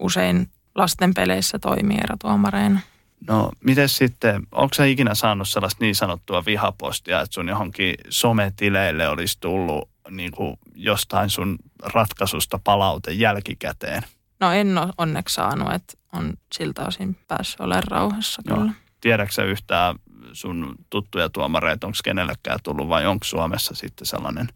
[0.00, 2.80] usein lasten peleissä toimii erotuomareina.
[3.28, 9.08] No, miten sitten, onko sä ikinä saanut sellaista niin sanottua vihapostia, että sun johonkin sometileille
[9.08, 14.02] olisi tullut niin kuin jostain sun ratkaisusta palaute jälkikäteen?
[14.40, 18.58] No en ole onneksi saanut, että on siltä osin päässyt olemaan rauhassa Joo.
[18.58, 18.72] kyllä.
[19.00, 19.94] Tiedätkö sä yhtään
[20.32, 24.48] sun tuttuja tuomareita, onko kenellekään tullut vai onko Suomessa sitten sellainen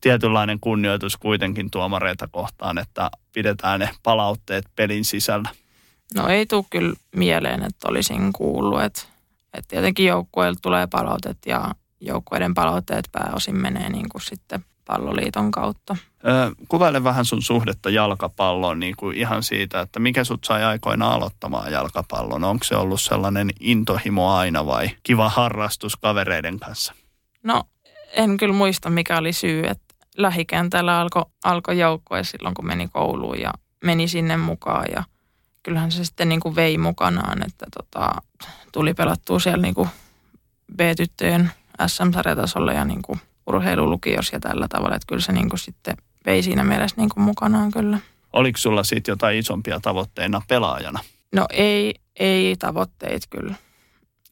[0.00, 5.48] tietynlainen kunnioitus kuitenkin tuomareita kohtaan, että pidetään ne palautteet pelin sisällä?
[6.14, 9.02] No ei tule kyllä mieleen, että olisin kuullut, että,
[9.54, 15.96] että tietenkin joukkueilta tulee palautet ja joukkueiden palautteet pääosin menee niin kuin sitten palloliiton kautta.
[16.26, 21.12] Ö, kuvaile vähän sun suhdetta jalkapalloon niin kuin ihan siitä, että mikä sut sai aikoina
[21.12, 22.44] aloittamaan jalkapallon.
[22.44, 26.94] Onko se ollut sellainen intohimo aina vai kiva harrastus kavereiden kanssa?
[27.42, 27.64] No
[28.12, 33.40] en kyllä muista mikä oli syy, että lähikentällä alkoi alko joukkue silloin kun meni kouluun
[33.40, 33.52] ja
[33.84, 35.04] meni sinne mukaan ja
[35.64, 38.22] kyllähän se sitten niin kuin vei mukanaan, että tota,
[38.72, 39.88] tuli pelattua siellä niin kuin
[40.76, 41.50] B-tyttöjen
[41.86, 45.96] SM-sarjatasolla ja niin kuin urheilulukios ja tällä tavalla, että kyllä se niin kuin sitten
[46.26, 47.98] vei siinä mielessä niin kuin mukanaan kyllä.
[48.32, 51.00] Oliko sulla sitten jotain isompia tavoitteina pelaajana?
[51.34, 53.54] No ei, ei tavoitteet kyllä.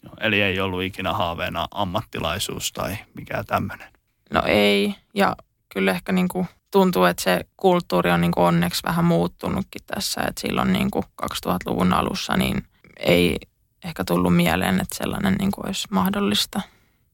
[0.04, 3.88] Joo, Eli ei ollut ikinä haaveena ammattilaisuus tai mikä tämmöinen.
[4.30, 5.36] No ei, ja
[5.68, 10.20] kyllä ehkä niin kuin tuntuu, että se kulttuuri on niin kuin onneksi vähän muuttunutkin tässä,
[10.20, 12.62] että silloin niin kuin 2000-luvun alussa niin
[12.96, 13.36] ei
[13.84, 16.60] ehkä tullut mieleen, että sellainen niin kuin olisi mahdollista.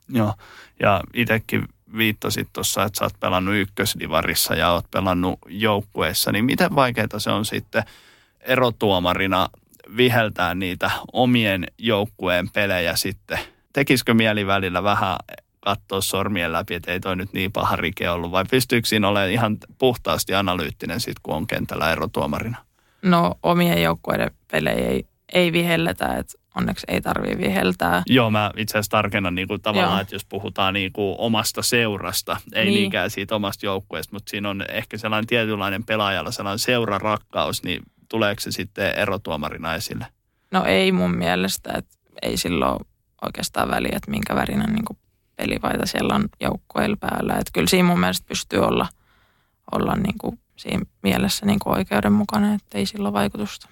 [0.08, 0.34] Joo,
[0.80, 1.64] ja itsekin
[1.96, 7.30] viittasit tuossa, että sä oot pelannut ykkösdivarissa ja oot pelannut joukkueessa, niin miten vaikeaa se
[7.30, 7.82] on sitten
[8.40, 9.48] erotuomarina
[9.96, 13.38] viheltää niitä omien joukkueen pelejä sitten?
[13.72, 15.16] Tekisikö mieli välillä vähän
[15.68, 19.30] katsoa sormien läpi, että ei toi nyt niin paha rike ollut, vai pystyykö siinä olemaan
[19.30, 22.58] ihan puhtaasti analyyttinen sitten, kun on kentällä erotuomarina?
[23.02, 28.02] No omien joukkueiden pelejä ei, ei vihelletä, että onneksi ei tarvitse viheltää.
[28.06, 30.00] Joo, mä itse asiassa tarkennan niin kuin tavallaan, Joo.
[30.00, 32.72] että jos puhutaan niin kuin omasta seurasta, ei niin.
[32.72, 32.80] Niin.
[32.80, 38.40] niinkään siitä omasta joukkueesta, mutta siinä on ehkä sellainen tietynlainen pelaajalla sellainen seurarakkaus, niin tuleeko
[38.40, 40.06] se sitten erotuomarina esille?
[40.50, 42.78] No ei mun mielestä, että ei silloin
[43.22, 44.98] oikeastaan väliä, että minkä värinen niin kuin
[45.38, 47.32] pelipaita siellä on joukkueilla päällä.
[47.32, 48.88] Että kyllä siinä mun mielestä pystyy olla,
[49.72, 53.68] olla niin kuin siinä mielessä niin kuin oikeudenmukainen, että ei sillä ole vaikutusta.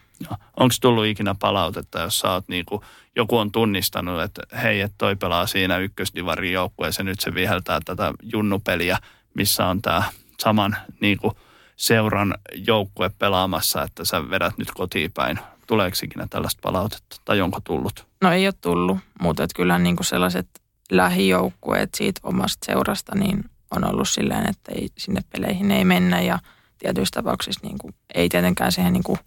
[0.56, 2.82] Onko tullut ikinä palautetta, jos sä oot niin kuin,
[3.16, 8.12] joku on tunnistanut, että hei, että toi pelaa siinä ykkösdivarin joukkueessa, nyt se viheltää tätä
[8.22, 8.98] junnupeliä,
[9.34, 10.02] missä on tämä
[10.40, 11.32] saman niin kuin,
[11.76, 15.38] seuran joukkue pelaamassa, että sä vedät nyt kotiin päin.
[15.66, 18.06] Tuleeko ikinä tällaista palautetta tai onko tullut?
[18.22, 20.48] No ei ole tullut, mutta kyllähän niin kuin sellaiset
[20.90, 26.38] lähijoukkueet siitä omasta seurasta niin on ollut silleen, että ei, sinne peleihin ei mennä ja
[26.78, 29.18] tietyissä tapauksissa niin kuin, ei tietenkään siihen niin kuin,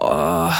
[0.00, 0.54] oh,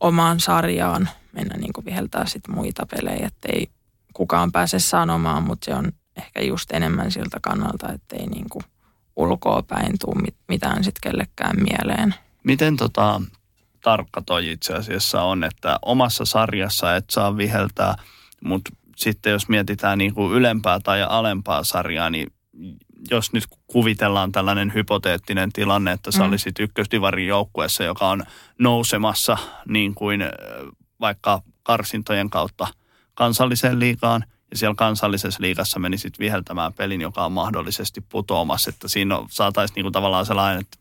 [0.00, 3.68] omaan sarjaan mennä niin kuin viheltää sit muita pelejä, että ei
[4.12, 8.64] kukaan pääse sanomaan, mutta se on ehkä just enemmän siltä kannalta, että ei niin kuin
[9.16, 12.14] ulkoa päin mit- mitään sitten kellekään mieleen.
[12.44, 13.20] Miten tota,
[13.82, 17.94] tarkka toi itse asiassa on, että omassa sarjassa et saa viheltää,
[18.44, 22.26] mutta sitten jos mietitään niin kuin ylempää tai alempaa sarjaa, niin
[23.10, 26.28] jos nyt kuvitellaan tällainen hypoteettinen tilanne, että sä Mm.
[26.28, 28.24] olisit ykkösdivarin joukkueessa, joka on
[28.58, 30.20] nousemassa niin kuin
[31.00, 32.66] vaikka karsintojen kautta
[33.14, 39.18] kansalliseen liigaan, ja siellä kansallisessa liigassa menisit viheltämään pelin, joka on mahdollisesti putoamassa, että siinä
[39.30, 40.78] saataisiin niin kuin tavallaan sellainen, että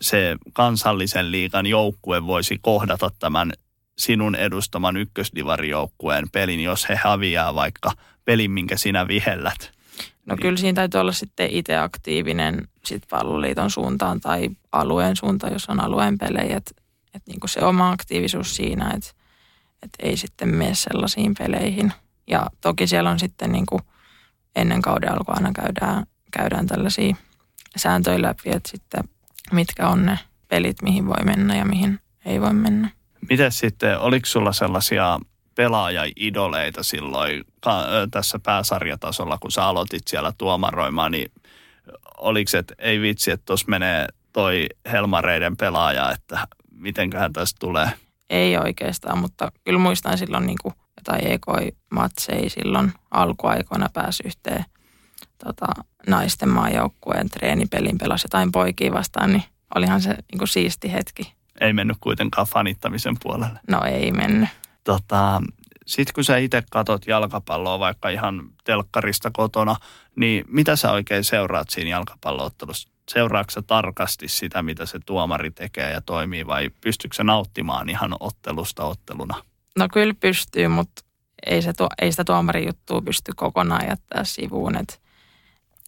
[0.00, 3.52] se kansallisen liigan joukkue voisi kohdata tämän
[3.98, 7.92] sinun edustaman ykkösdivarijoukkueen pelin, jos he häviää vaikka
[8.24, 9.72] pelin, minkä sinä vihellät.
[10.26, 10.42] No Niin.
[10.42, 15.80] kyllä siinä täytyy olla sitten itse aktiivinen sit palloliiton suuntaan tai alueen suuntaan, jos on
[15.80, 16.56] alueen pelejä.
[16.56, 16.70] Että
[17.14, 19.10] et niinku se oma aktiivisuus siinä, että
[19.82, 21.92] et ei sitten mene sellaisiin peleihin.
[22.26, 23.80] Ja toki siellä on sitten niinku
[24.56, 27.16] ennen kauden alkua aina käydään, käydään tällaisia
[27.76, 29.04] sääntöjä läpi, että sitten
[29.52, 32.90] mitkä on ne pelit, mihin voi mennä ja mihin ei voi mennä.
[33.30, 35.18] Miten sitten, oliko sulla sellaisia
[35.54, 37.44] pelaajaidoleita silloin
[38.10, 41.32] tässä pääsarjatasolla, kun sä aloitit siellä tuomaroimaan, niin
[42.18, 47.90] oliko se, että ei vitsi, että tuossa menee toi Helmareiden pelaaja, että mitenköhän tästä tulee?
[48.30, 54.64] Ei oikeastaan, mutta kyllä muistan silloin niin kuin jotain EK-matseja silloin alkuaikoina pääsi yhteen
[55.44, 55.66] tota,
[56.06, 61.37] naisten maajoukkueen treenipelin pelasi jotain poikia vastaan, niin olihan se niin kuin siisti hetki.
[61.60, 63.58] Ei mennyt kuitenkaan fanittamisen puolelle.
[63.68, 64.48] No ei mennyt.
[64.84, 65.42] Tota,
[65.86, 69.76] sitten kun sä itse katot jalkapalloa vaikka ihan telkkarista kotona,
[70.16, 72.88] niin mitä sä oikein seuraat siinä jalkapalloottelussa?
[73.08, 78.16] seuraatko sä tarkasti sitä, mitä se tuomari tekee ja toimii vai pystyykö se nauttimaan ihan
[78.20, 79.42] ottelusta otteluna?
[79.78, 81.02] No kyllä pystyy, mutta
[81.46, 84.72] ei, se, tuo- ei sitä tuomarin juttua pysty kokonaan jättää sivuun.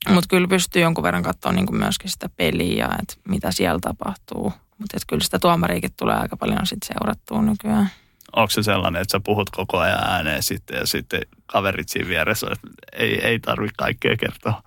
[0.08, 4.52] Mutta kyllä pystyy jonkun verran katsoa niin myöskin sitä peliä, että mitä siellä tapahtuu.
[4.80, 7.90] Mutta kyllä sitä tuomariikin tulee aika paljon sit seurattua nykyään.
[8.36, 12.46] Onko se sellainen, että sä puhut koko ajan ääneen sitten ja sitten kaverit siinä vieressä,
[12.52, 14.62] että ei, ei tarvitse kaikkea kertoa?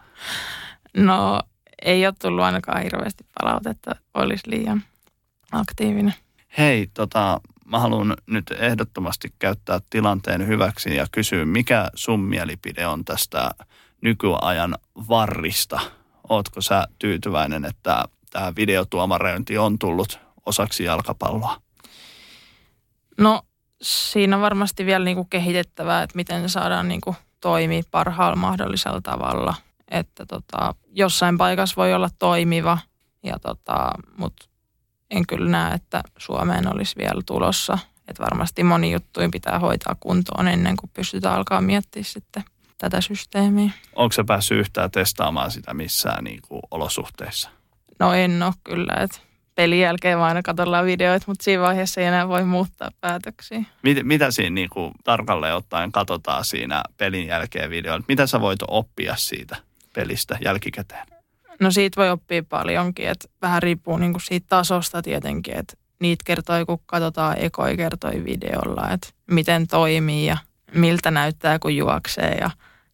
[0.98, 1.40] No
[1.82, 4.84] ei ole tullut ainakaan hirveästi palautetta, olisi liian
[5.52, 6.14] aktiivinen.
[6.58, 13.06] Hei, tota, mä haluan nyt ehdottomasti käyttää tilanteen hyväksi ja kysyä, mikä sun mielipide on
[13.06, 13.52] tästä
[14.02, 14.76] nykyajan
[15.10, 15.80] varrista?
[16.30, 21.62] Ootko sä tyytyväinen, että tämä videotuomarointi on tullut osaksi jalkapalloa?
[23.18, 23.42] No
[23.82, 29.02] siinä on varmasti vielä niin kuin kehitettävää, että miten saadaan niin kuin toimia parhaalla mahdollisella
[29.02, 29.56] tavalla.
[29.92, 32.78] Että tota, jossain paikassa voi olla toimiva,
[33.24, 34.46] ja tota, mutta
[35.12, 37.78] en kyllä näe, että Suomeen olisi vielä tulossa.
[38.08, 42.44] Että varmasti moni juttuja pitää hoitaa kuntoon ennen kuin pystytään alkaa miettiä sitten
[42.78, 43.72] tätä systeemiä.
[43.96, 47.50] Onko se päässyt yhtään testaamaan sitä missään niin kuin olosuhteissa?
[48.00, 49.18] No en ole kyllä, että
[49.56, 53.64] pelin jälkeen vaan aina katsellaan videoita, mutta siinä vaiheessa ei enää voi muuttaa päätöksiä.
[53.84, 58.06] Mit, mitä siinä niin kuin tarkalleen ottaen katsotaan siinä pelin jälkeen videoilla?
[58.08, 59.56] Mitä sä voit oppia siitä
[59.94, 61.08] pelistä jälkikäteen?
[61.60, 66.24] No siitä voi oppia paljonkin, että vähän riippuu niin kuin siitä tasosta tietenkin, että niitä
[66.26, 70.38] kertoi, kun katsotaan ekoi kertoi videolla, että miten toimii ja
[70.76, 72.50] miltä näyttää, kun juoksee ja,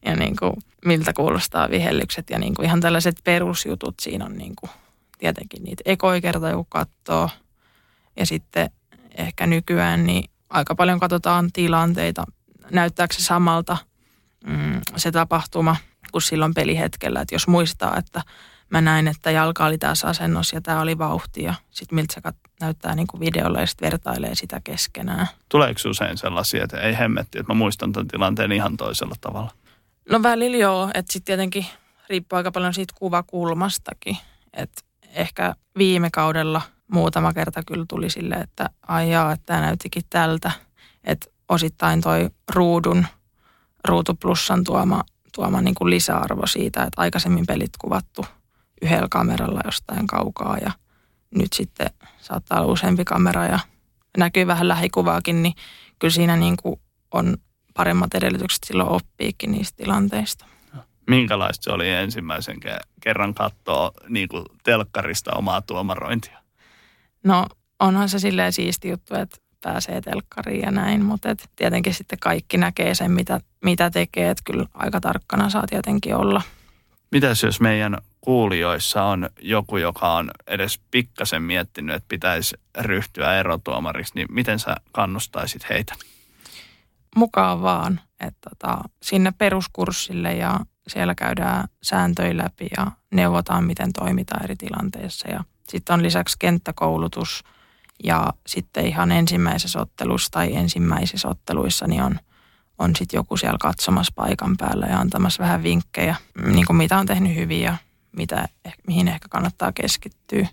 [0.05, 0.53] ja niin kuin,
[0.85, 4.69] miltä kuulostaa vihellykset ja niin kuin ihan tällaiset perusjutut siinä on niin kuin,
[5.19, 7.29] tietenkin niitä ekoi kertoja, kun katsoo.
[8.15, 8.69] Ja sitten
[9.17, 12.23] ehkä nykyään niin aika paljon katsotaan tilanteita,
[12.71, 13.77] näyttääkö se samalta
[14.47, 15.75] mm, se tapahtuma
[16.11, 17.21] kuin silloin pelihetkellä.
[17.21, 18.21] Että jos muistaa, että
[18.69, 22.21] mä näin, että jalka oli tässä asennossa ja tämä oli vauhti ja sitten miltä se
[22.29, 25.27] kat- näyttää niin kuin videolla ja sitten vertailee sitä keskenään.
[25.49, 29.51] Tuleeko usein sellaisia, että ei hemmetti, että mä muistan tämän tilanteen ihan toisella tavalla?
[30.09, 31.65] No välillä joo, että sitten tietenkin
[32.09, 34.17] riippuu aika paljon siitä kuvakulmastakin.
[34.53, 34.81] Että
[35.13, 40.51] ehkä viime kaudella muutama kerta kyllä tuli sille, että ajaa, että tämä näyttikin tältä.
[41.03, 43.05] Että osittain toi ruudun,
[43.87, 45.03] ruutuplussan tuoma,
[45.35, 48.25] tuoma niin kuin lisäarvo siitä, että aikaisemmin pelit kuvattu
[48.81, 50.71] yhdellä kameralla jostain kaukaa ja
[51.35, 51.89] nyt sitten
[52.21, 53.59] saattaa olla useampi kamera ja
[54.17, 55.53] näkyy vähän lähikuvaakin, niin
[55.99, 56.79] kyllä siinä niin kuin
[57.13, 57.37] on
[57.73, 60.45] paremmat edellytykset silloin oppiikin niistä tilanteista.
[61.09, 62.57] Minkälaista se oli ensimmäisen
[63.01, 66.39] kerran katsoa niin kuin telkkarista omaa tuomarointia?
[67.23, 67.45] No
[67.79, 72.57] onhan se silleen siisti juttu, että pääsee telkkariin ja näin, mutta et tietenkin sitten kaikki
[72.57, 76.41] näkee sen, mitä, mitä tekee, että kyllä aika tarkkana saa tietenkin olla.
[77.11, 84.13] Mitäs jos meidän kuulijoissa on joku, joka on edes pikkasen miettinyt, että pitäisi ryhtyä erotuomariksi,
[84.15, 85.95] niin miten sä kannustaisit heitä?
[87.15, 94.43] Mukaan vaan, että tota, sinne peruskurssille ja siellä käydään sääntöjä läpi ja neuvotaan, miten toimitaan
[94.43, 95.29] eri tilanteissa.
[95.29, 97.43] Ja sitten on lisäksi kenttäkoulutus
[98.03, 102.19] ja sitten ihan ensimmäisessä ottelussa tai ensimmäisissä otteluissa niin on,
[102.79, 107.05] on sitten joku siellä katsomassa paikan päällä ja antamassa vähän vinkkejä, niin kuin mitä on
[107.05, 107.77] tehnyt hyvin ja
[108.11, 108.47] mitä,
[108.87, 110.47] mihin ehkä kannattaa keskittyä.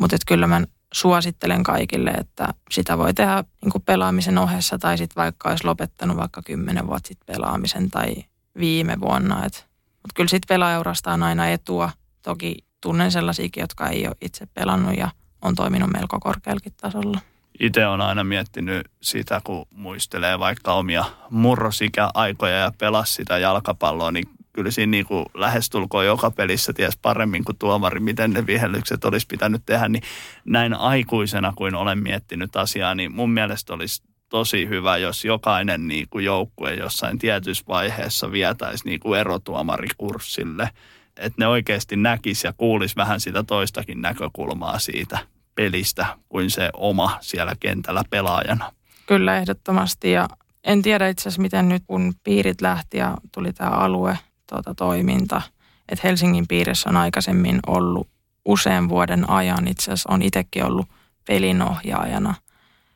[0.00, 0.62] Mutta kyllä mä
[0.94, 6.42] suosittelen kaikille, että sitä voi tehdä niin pelaamisen ohessa tai sitten vaikka olisi lopettanut vaikka
[6.42, 8.14] kymmenen vuotta sitten pelaamisen tai
[8.58, 9.36] viime vuonna.
[9.36, 11.90] Mutta kyllä sitten pelaajaurasta on aina etua.
[12.22, 15.10] Toki tunnen sellaisiakin, jotka ei ole itse pelannut ja
[15.42, 17.20] on toiminut melko korkeallakin tasolla.
[17.60, 24.24] Itse on aina miettinyt sitä, kun muistelee vaikka omia murrosikäaikoja ja pelasi sitä jalkapalloa, niin
[24.52, 29.26] kyllä siinä niin kuin lähestulkoon joka pelissä ties paremmin kuin tuomari, miten ne vihellykset olisi
[29.26, 30.02] pitänyt tehdä, niin
[30.44, 36.06] näin aikuisena kuin olen miettinyt asiaa, niin mun mielestä olisi tosi hyvä, jos jokainen niin
[36.10, 40.70] kuin joukkue jossain tietyssä vaiheessa vietäisi niin kuin erotuomarikurssille,
[41.16, 45.18] että ne oikeasti näkisi ja kuulisi vähän sitä toistakin näkökulmaa siitä
[45.54, 48.72] pelistä kuin se oma siellä kentällä pelaajana.
[49.06, 50.12] Kyllä ehdottomasti.
[50.12, 50.28] Ja
[50.64, 54.18] en tiedä itse asiassa miten nyt kun piirit lähti ja tuli tämä alue
[54.48, 55.42] tuota, toiminta,
[55.88, 58.08] että Helsingin piirissä on aikaisemmin ollut
[58.44, 60.86] usean vuoden ajan, itse asiassa on itsekin ollut
[61.26, 62.34] pelinohjaajana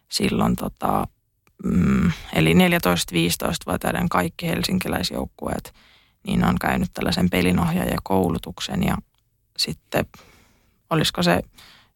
[0.09, 1.07] silloin tota,
[1.65, 5.75] mm, eli 14-15-vuotiaiden kaikki helsinkiläisjoukkueet,
[6.27, 8.97] niin on käynyt tällaisen pelinohjaajakoulutuksen ja
[9.59, 10.07] sitten
[10.91, 11.43] olisiko se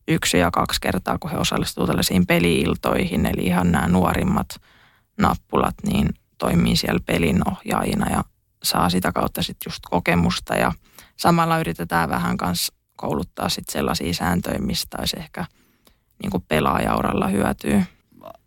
[0.09, 4.49] yksi ja kaksi kertaa, kun he osallistuvat tällaisiin peliiltoihin, eli ihan nämä nuorimmat
[5.19, 6.09] nappulat, niin
[6.39, 8.25] toimii siellä pelinohjaajina ja
[8.63, 10.73] saa sitä kautta sitten just kokemusta ja
[11.17, 15.45] samalla yritetään vähän kanssa kouluttaa sitten sellaisia sääntöjä, mistä olisi ehkä
[16.23, 17.85] niin kuin pelaajauralla hyötyä.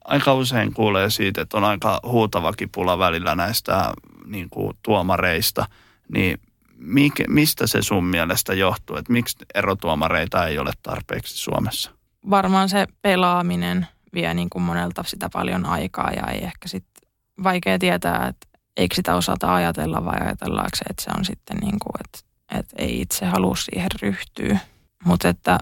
[0.08, 3.94] Aika usein kuulee siitä, että on aika huutava kipula välillä näistä
[4.26, 5.66] niin kuin tuomareista.
[6.14, 6.40] Niin
[6.78, 11.92] mikä, mistä se sun mielestä johtuu, että miksi erotuomareita ei ole tarpeeksi Suomessa?
[12.30, 17.10] Varmaan se pelaaminen vie niin kuin monelta sitä paljon aikaa ja ei ehkä sitten
[17.44, 18.48] vaikea tietää, että
[18.78, 22.20] eikö sitä osata ajatella vai ajatellaanko se, että se on sitten niin kuin, että,
[22.60, 24.60] että ei itse halua siihen ryhtyä.
[25.06, 25.58] Mutta että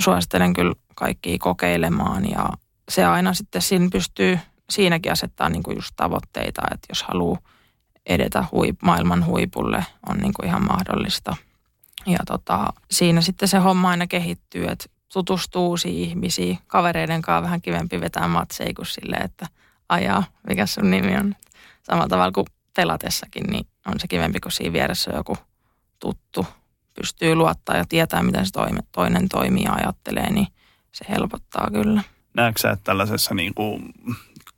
[0.00, 2.48] suosittelen kyllä kaikkia kokeilemaan ja
[2.90, 4.38] se aina sitten siinä pystyy
[4.70, 7.38] siinäkin asettaa niin just tavoitteita, että jos haluaa
[8.06, 11.36] edetä huip, maailman huipulle, on niin kuin ihan mahdollista.
[12.06, 17.62] Ja tota, siinä sitten se homma aina kehittyy, että tutustuu uusiin ihmisiin, kavereiden kanssa vähän
[17.62, 19.46] kivempi vetää matseja kuin silleen, että
[19.88, 21.36] ajaa, mikä sun nimi on.
[21.82, 25.36] Samalla tavalla kuin pelatessakin, niin on se kivempi, kun siinä vieressä on joku
[25.98, 26.46] tuttu,
[26.94, 28.52] pystyy luottaa ja tietää, miten se
[28.92, 30.46] toinen toimii ja ajattelee, niin
[30.92, 32.02] se helpottaa kyllä.
[32.34, 33.92] Näetkö että tällaisessa niin kuin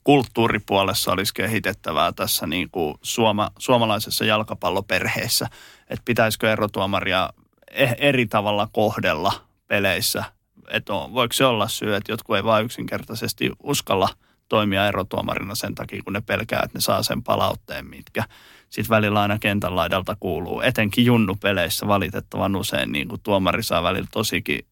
[0.04, 5.46] kulttuuripuolessa olisi kehitettävää tässä niin kuin suoma, suomalaisessa jalkapalloperheessä,
[5.88, 7.30] että pitäisikö erotuomaria
[7.70, 9.32] e-, eri tavalla kohdella
[9.68, 10.24] peleissä?
[10.70, 14.08] Että on, voiko se olla syy, että jotkut ei vain yksinkertaisesti uskalla
[14.48, 18.24] toimia erotuomarina sen takia, kun ne pelkää, että ne saa sen palautteen, mitkä
[18.70, 20.60] sitten välillä aina kentän laidalta kuuluu.
[20.60, 24.66] Etenkin junnupeleissä valitettavan usein niin tuomari saa välillä tosikin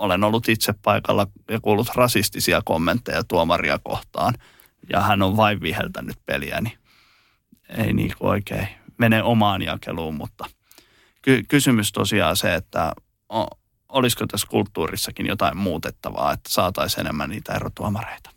[0.00, 4.34] olen ollut itse paikalla ja kuullut rasistisia kommentteja tuomaria kohtaan.
[4.92, 6.78] Ja hän on vain viheltänyt peliä, niin
[7.68, 10.44] ei niin oikein mene omaan jakeluun, mutta
[11.22, 12.92] ky- kysymys tosiaan se, että
[13.32, 18.30] o- olisiko tässä kulttuurissakin jotain muutettavaa, että saataisiin enemmän niitä erotuomareita?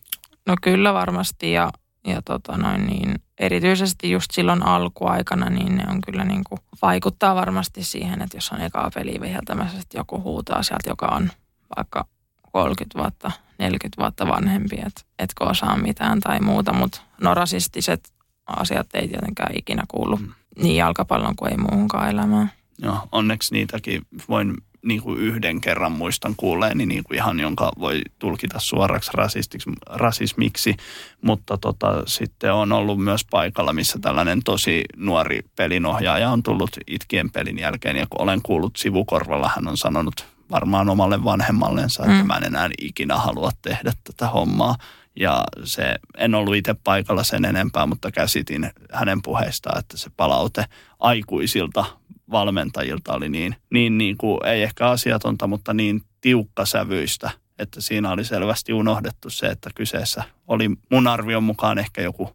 [0.46, 1.72] No kyllä varmasti ja,
[2.08, 7.36] ja tota noin niin, erityisesti just silloin alkuaikana, niin ne on kyllä niin kuin, vaikuttaa
[7.36, 11.30] varmasti siihen, että jos on ekaa peliä viheltämässä, että joku huutaa sieltä, joka on
[11.78, 12.06] vaikka
[12.52, 18.14] 30 vuotta, 40 vuotta vanhempi, että etkö osaa mitään tai muuta, mutta no rasistiset
[18.48, 20.32] asiat ei tietenkään ikinä kuulu mm.
[20.58, 22.52] niin jalkapallon kuin ei muuhunkaan elämään.
[22.80, 24.54] Joo, onneksi niitäkin voin
[24.86, 30.76] niin kuin yhden kerran muistan kuulleeni niin kuin ihan, jonka voi tulkita suoraksi rasistiksi, rasismiksi,
[31.22, 37.32] mutta tota, sitten on ollut myös paikalla, missä tällainen tosi nuori pelinohjaaja on tullut itkien
[37.32, 42.28] pelin jälkeen ja kun olen kuullut sivukorvalla, hän on sanonut varmaan omalle vanhemmallensa, että mm.
[42.28, 44.76] mä en enää ikinä halua tehdä tätä hommaa.
[45.16, 50.66] Ja se, en ollut itse paikalla sen enempää, mutta käsitin hänen puheistaan, että se palaute
[51.00, 51.86] aikuisilta
[52.32, 58.26] valmentajilta oli niin, niin, niin kuin, ei ehkä asiatonta, mutta niin tiukkasävyistä, että siinä oli
[58.26, 62.30] selvästi unohdettu se, että kyseessä oli mun arvion mukaan ehkä joku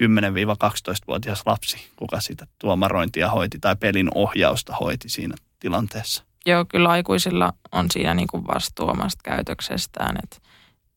[0.00, 6.25] 10-12-vuotias lapsi, kuka sitä tuomarointia hoiti tai pelin ohjausta hoiti siinä tilanteessa.
[6.46, 10.16] Joo, kyllä aikuisilla on siinä niin kuin vastuu omasta käytöksestään.
[10.22, 10.42] Et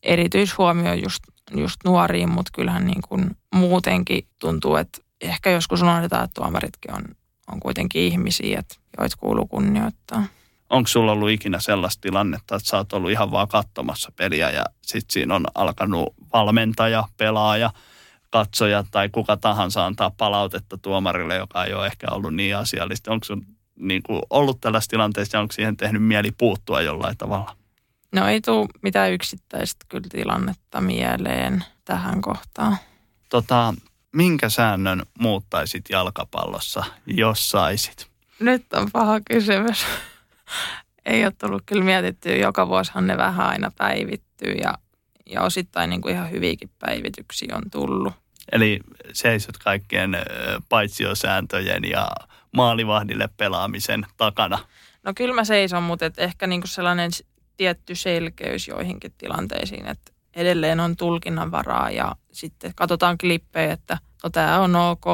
[0.04, 1.24] erityishuomio just,
[1.56, 7.02] just nuoriin, mutta kyllähän niin kuin muutenkin tuntuu, että ehkä joskus unohdetaan, että tuomaritkin on,
[7.52, 10.24] on kuitenkin ihmisiä, että joita kuuluu kunnioittaa.
[10.70, 14.66] Onko sulla ollut ikinä sellaista tilannetta, että sä oot ollut ihan vaan katsomassa peliä ja
[14.82, 17.72] sitten siinä on alkanut valmentaja, pelaaja,
[18.30, 23.12] katsoja tai kuka tahansa antaa palautetta tuomarille, joka ei ole ehkä ollut niin asiallista.
[23.12, 23.46] Onko sun
[23.80, 27.56] niin kuin ollut tällaisessa tilanteessa ja onko siihen tehnyt mieli puuttua jollain tavalla?
[28.12, 32.78] No ei tule mitään yksittäistä kyllä tilannetta mieleen tähän kohtaan.
[33.30, 33.74] Tota,
[34.12, 38.08] minkä säännön muuttaisit jalkapallossa, jos saisit?
[38.40, 39.86] Nyt on paha kysymys.
[41.06, 42.36] ei ole tullut kyllä mietittyä.
[42.36, 44.78] Joka vuosihan ne vähän aina päivittyy ja,
[45.26, 48.14] ja osittain niin kuin ihan hyviäkin päivityksiä on tullut.
[48.52, 48.80] Eli
[49.14, 50.18] seisot kaikkien
[50.70, 52.10] paitsiosääntöjen ja
[52.52, 54.60] maalivahdille pelaamisen takana?
[55.04, 57.12] No kyllä mä seison, mutta et ehkä niinku sellainen
[57.58, 64.30] tietty selkeys joihinkin tilanteisiin, että edelleen on tulkinnan varaa ja sitten katsotaan klippejä, että no
[64.30, 65.06] tämä on ok,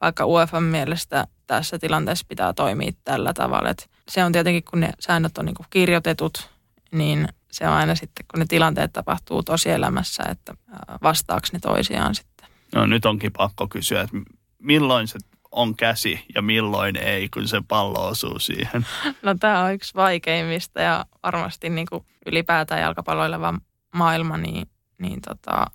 [0.00, 3.68] vaikka UEFA mielestä tässä tilanteessa pitää toimia tällä tavalla.
[3.70, 6.50] Et se on tietenkin, kun ne säännöt on niinku kirjoitetut,
[6.92, 10.54] niin se on aina sitten, kun ne tilanteet tapahtuu tosielämässä, että
[11.02, 12.35] vastaako ne toisiaan sitten.
[12.74, 14.16] No nyt onkin pakko kysyä, että
[14.58, 15.18] milloin se
[15.52, 18.86] on käsi ja milloin ei, kun se pallo osuu siihen?
[19.22, 23.54] No tämä on yksi vaikeimmista ja varmasti niin kuin ylipäätään jalkapalloileva
[23.94, 25.66] maailma, niin, niin tota,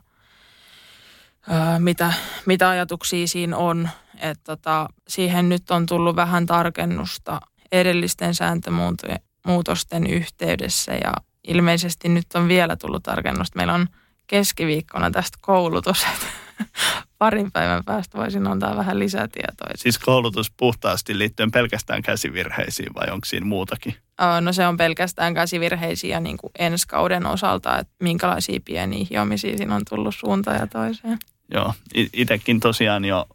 [1.50, 2.14] ää, mitä,
[2.46, 3.90] mitä ajatuksia siinä on.
[4.20, 11.14] että tota, siihen nyt on tullut vähän tarkennusta edellisten sääntömuutosten yhteydessä ja
[11.48, 13.58] ilmeisesti nyt on vielä tullut tarkennusta.
[13.58, 13.88] Meillä on
[14.28, 16.26] keskiviikkona tästä koulutus, että
[17.18, 19.68] parin päivän päästä voisin antaa vähän lisätietoa.
[19.76, 23.96] Siis koulutus puhtaasti liittyen pelkästään käsivirheisiin vai onko siinä muutakin?
[24.42, 29.76] No se on pelkästään käsivirheisiä niin kuin ensi kauden osalta, että minkälaisia pieniä hiomisia siinä
[29.76, 31.18] on tullut suuntaan ja toiseen.
[31.54, 31.74] Joo,
[32.14, 33.26] itsekin tosiaan jo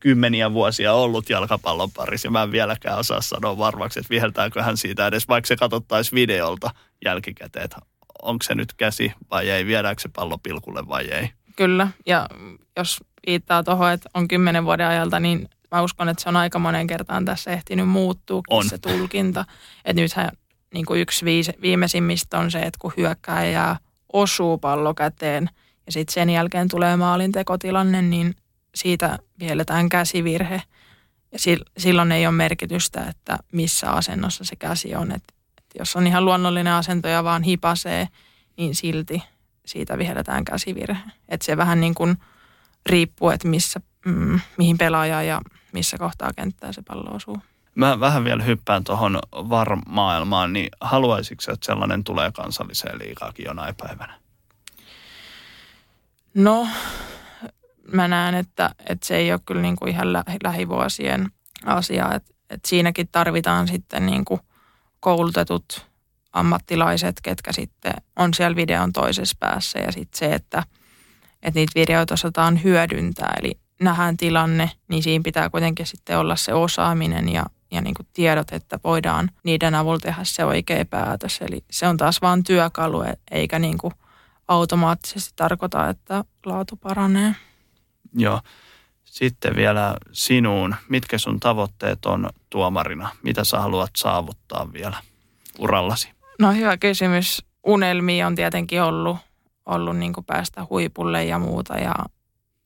[0.00, 5.06] kymmeniä vuosia ollut jalkapallon parissa ja mä en vieläkään osaa sanoa varmaksi, että viheltääkö siitä
[5.06, 6.70] edes, vaikka se katsottaisiin videolta
[7.04, 7.78] jälkikäteen, että
[8.22, 11.30] onko se nyt käsi vai ei, viedäänkö se pallo pilkulle vai ei.
[11.56, 12.28] Kyllä, ja
[12.76, 16.58] jos viittaa tuohon, että on kymmenen vuoden ajalta, niin mä uskon, että se on aika
[16.58, 19.44] monen kertaan tässä ehtinyt muuttua se tulkinta.
[19.84, 20.30] Että nythän
[20.74, 21.24] niin kuin yksi
[21.62, 23.76] viimeisimmistä on se, että kun hyökkääjä
[24.12, 25.50] osuu pallo käteen
[25.86, 28.34] ja sitten sen jälkeen tulee maalintekotilanne, niin
[28.74, 30.62] siitä vieletään käsivirhe.
[31.32, 31.38] Ja
[31.78, 35.12] silloin ei ole merkitystä, että missä asennossa se käsi on.
[35.12, 35.22] Et,
[35.58, 38.08] et jos on ihan luonnollinen asento ja vaan hipasee,
[38.56, 39.22] niin silti
[39.66, 41.00] siitä vihelletään käsivirhe.
[41.28, 42.16] Et se vähän niin kuin
[42.86, 45.40] riippuu, että missä, mm, mihin pelaaja ja
[45.72, 47.38] missä kohtaa kenttää se pallo osuu.
[47.74, 54.14] Mä vähän vielä hyppään tuohon VAR-maailmaan, niin haluaisitko että sellainen tulee kansalliseen liikaakin jonain päivänä?
[56.34, 56.68] No,
[57.92, 61.30] mä näen, että, että se ei ole kyllä niin kuin ihan lä- lähivuosien
[61.64, 62.14] asia.
[62.14, 64.40] Että, että siinäkin tarvitaan sitten niin kuin
[65.00, 65.86] koulutetut
[66.34, 70.62] ammattilaiset, ketkä sitten on siellä videon toisessa päässä ja sitten se, että,
[71.42, 73.34] että niitä videoita osataan hyödyntää.
[73.40, 78.06] Eli nähdään tilanne, niin siinä pitää kuitenkin sitten olla se osaaminen ja, ja niin kuin
[78.12, 81.38] tiedot, että voidaan niiden avulla tehdä se oikea päätös.
[81.40, 83.94] Eli se on taas vain työkalu, eikä niin kuin
[84.48, 87.34] automaattisesti tarkoita, että laatu paranee.
[88.14, 88.40] Joo.
[89.04, 90.74] Sitten vielä sinuun.
[90.88, 93.10] Mitkä sun tavoitteet on tuomarina?
[93.22, 94.96] Mitä sä haluat saavuttaa vielä
[95.58, 96.13] urallasi?
[96.38, 97.44] No hyvä kysymys.
[97.66, 99.16] Unelmia on tietenkin ollut,
[99.66, 101.94] ollut niin kuin päästä huipulle ja muuta ja,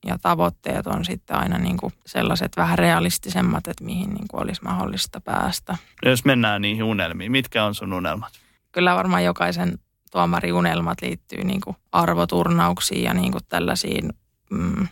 [0.07, 4.63] ja tavoitteet on sitten aina niin kuin sellaiset vähän realistisemmat, että mihin niin kuin olisi
[4.65, 5.77] mahdollista päästä.
[6.05, 8.33] Jos mennään niihin unelmiin, mitkä on sun unelmat?
[8.73, 9.79] Kyllä varmaan jokaisen
[10.11, 14.13] tuomariunelmat liittyy niin kuin arvoturnauksiin ja niin kuin tällaisiin
[14.51, 14.89] mm,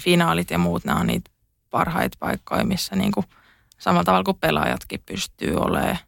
[0.00, 1.30] finaalit ja muut, nämä on niitä
[1.70, 3.26] parhaita paikkoja, missä niin kuin
[3.78, 5.98] samalla tavalla kuin pelaajatkin pystyy olemaan.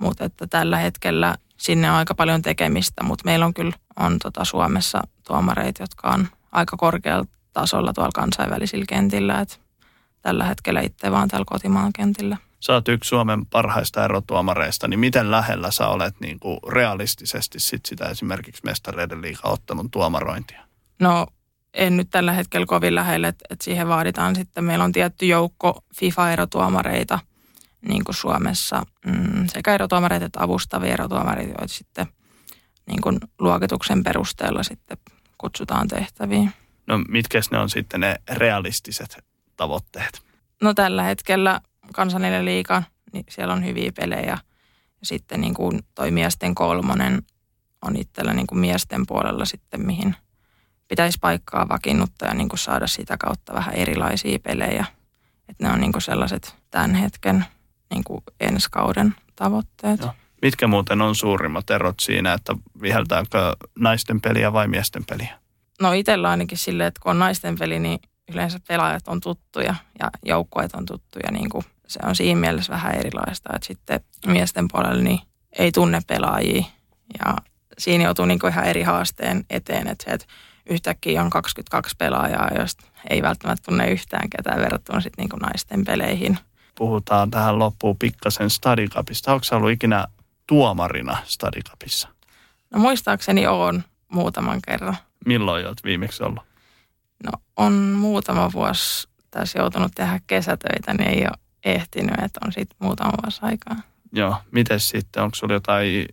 [0.00, 4.44] Mutta että tällä hetkellä sinne on aika paljon tekemistä, mutta meillä on kyllä on tota
[4.44, 9.40] Suomessa tuomareita, jotka on aika korkealla tasolla tuolla kansainvälisillä kentillä.
[9.40, 9.60] Et
[10.22, 12.36] tällä hetkellä itse vaan täällä kotimaan kentillä.
[12.60, 17.86] Sä oot yksi Suomen parhaista erotuomareista, niin miten lähellä sä olet niin kuin realistisesti sit
[17.86, 20.62] sitä esimerkiksi mestareiden liigaottelun tuomarointia?
[21.00, 21.26] No
[21.74, 25.84] en nyt tällä hetkellä kovin lähellä, että, että siihen vaaditaan sitten, meillä on tietty joukko
[25.96, 27.18] FIFA-erotuomareita
[27.88, 32.06] niin kuin Suomessa, mm, sekä erotuomareita että avustavia erotuomareita, joita sitten
[32.86, 34.98] niin kuin luokituksen perusteella sitten
[35.38, 36.52] kutsutaan tehtäviin.
[36.86, 39.24] No mitkä ne on sitten ne realistiset
[39.56, 40.22] tavoitteet?
[40.62, 41.60] No tällä hetkellä
[41.94, 44.38] kansallinen liiga, niin siellä on hyviä pelejä.
[45.00, 47.22] Ja sitten niin kuin toi miesten kolmonen
[47.82, 50.16] on itsellä niin kuin miesten puolella sitten, mihin–
[50.90, 54.86] pitäisi paikkaa vakiinnuttaa ja niin kuin saada sitä kautta vähän erilaisia pelejä.
[55.48, 57.44] Että ne on niin kuin sellaiset tämän hetken
[57.90, 60.00] niin kuin ensi kauden tavoitteet.
[60.00, 60.12] Joo.
[60.42, 65.38] Mitkä muuten on suurimmat erot siinä, että viheltääkö naisten peliä vai miesten peliä?
[65.80, 67.98] No itsellä ainakin silleen, että kun on naisten peli, niin
[68.32, 71.30] yleensä pelaajat on tuttuja ja joukkueet on tuttuja.
[71.30, 75.18] Niin kuin se on siinä mielessä vähän erilaista, että sitten miesten puolella niin
[75.58, 76.64] ei tunne pelaajia
[77.18, 77.36] ja
[77.78, 80.26] siinä joutuu niin kuin ihan eri haasteen eteen, että se, että
[80.70, 86.38] yhtäkkiä on 22 pelaajaa, joista ei välttämättä tunne yhtään ketään verrattuna sitten niin naisten peleihin.
[86.74, 89.32] Puhutaan tähän loppuun pikkasen Stadikapista.
[89.32, 90.06] Onko ollut ikinä
[90.46, 92.08] tuomarina Stadikapissa?
[92.70, 94.96] No muistaakseni on muutaman kerran.
[95.26, 96.42] Milloin olet viimeksi ollut?
[97.24, 102.76] No on muutama vuosi tässä joutunut tehdä kesätöitä, niin ei ole ehtinyt, että on sitten
[102.80, 103.76] muutama vuosi aikaa.
[104.12, 106.06] Joo, miten sitten, onko sulla jotain,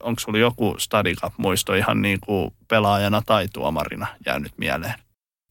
[0.00, 4.94] onko sulla joku Stadicap muisto ihan niin kuin pelaajana tai tuomarina jäänyt mieleen?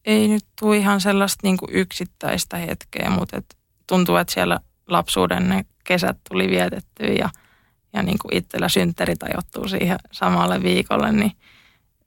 [0.06, 3.58] Ei nyt tule ihan sellaista niin kuin yksittäistä hetkeä, mutta et
[3.96, 7.30] tuntuu, että siellä lapsuuden ne kesät tuli vietetty ja,
[7.94, 11.32] ja niin kuin itsellä synttärit ajoittuu siihen samalle viikolle, niin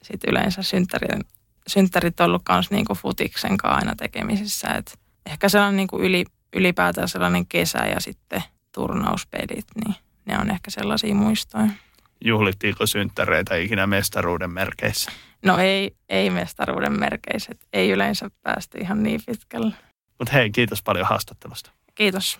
[0.01, 1.27] sitten yleensä synttärit,
[1.67, 4.67] synttärit on ollut myös niin kuin futiksen kanssa aina tekemisissä.
[4.67, 6.25] Et ehkä sellainen niin kuin yli,
[6.55, 8.43] ylipäätään sellainen kesä ja sitten–
[8.75, 11.67] turnauspelit, niin ne on ehkä sellaisia muistoja.
[12.25, 15.11] Juhlittiinko synttäreitä ikinä mestaruuden merkeissä?
[15.45, 17.51] No ei, ei mestaruuden merkeissä.
[17.73, 19.75] Ei yleensä päästy ihan niin pitkälle.
[20.19, 21.71] Mutta hei, kiitos paljon haastattelusta.
[21.95, 22.39] Kiitos.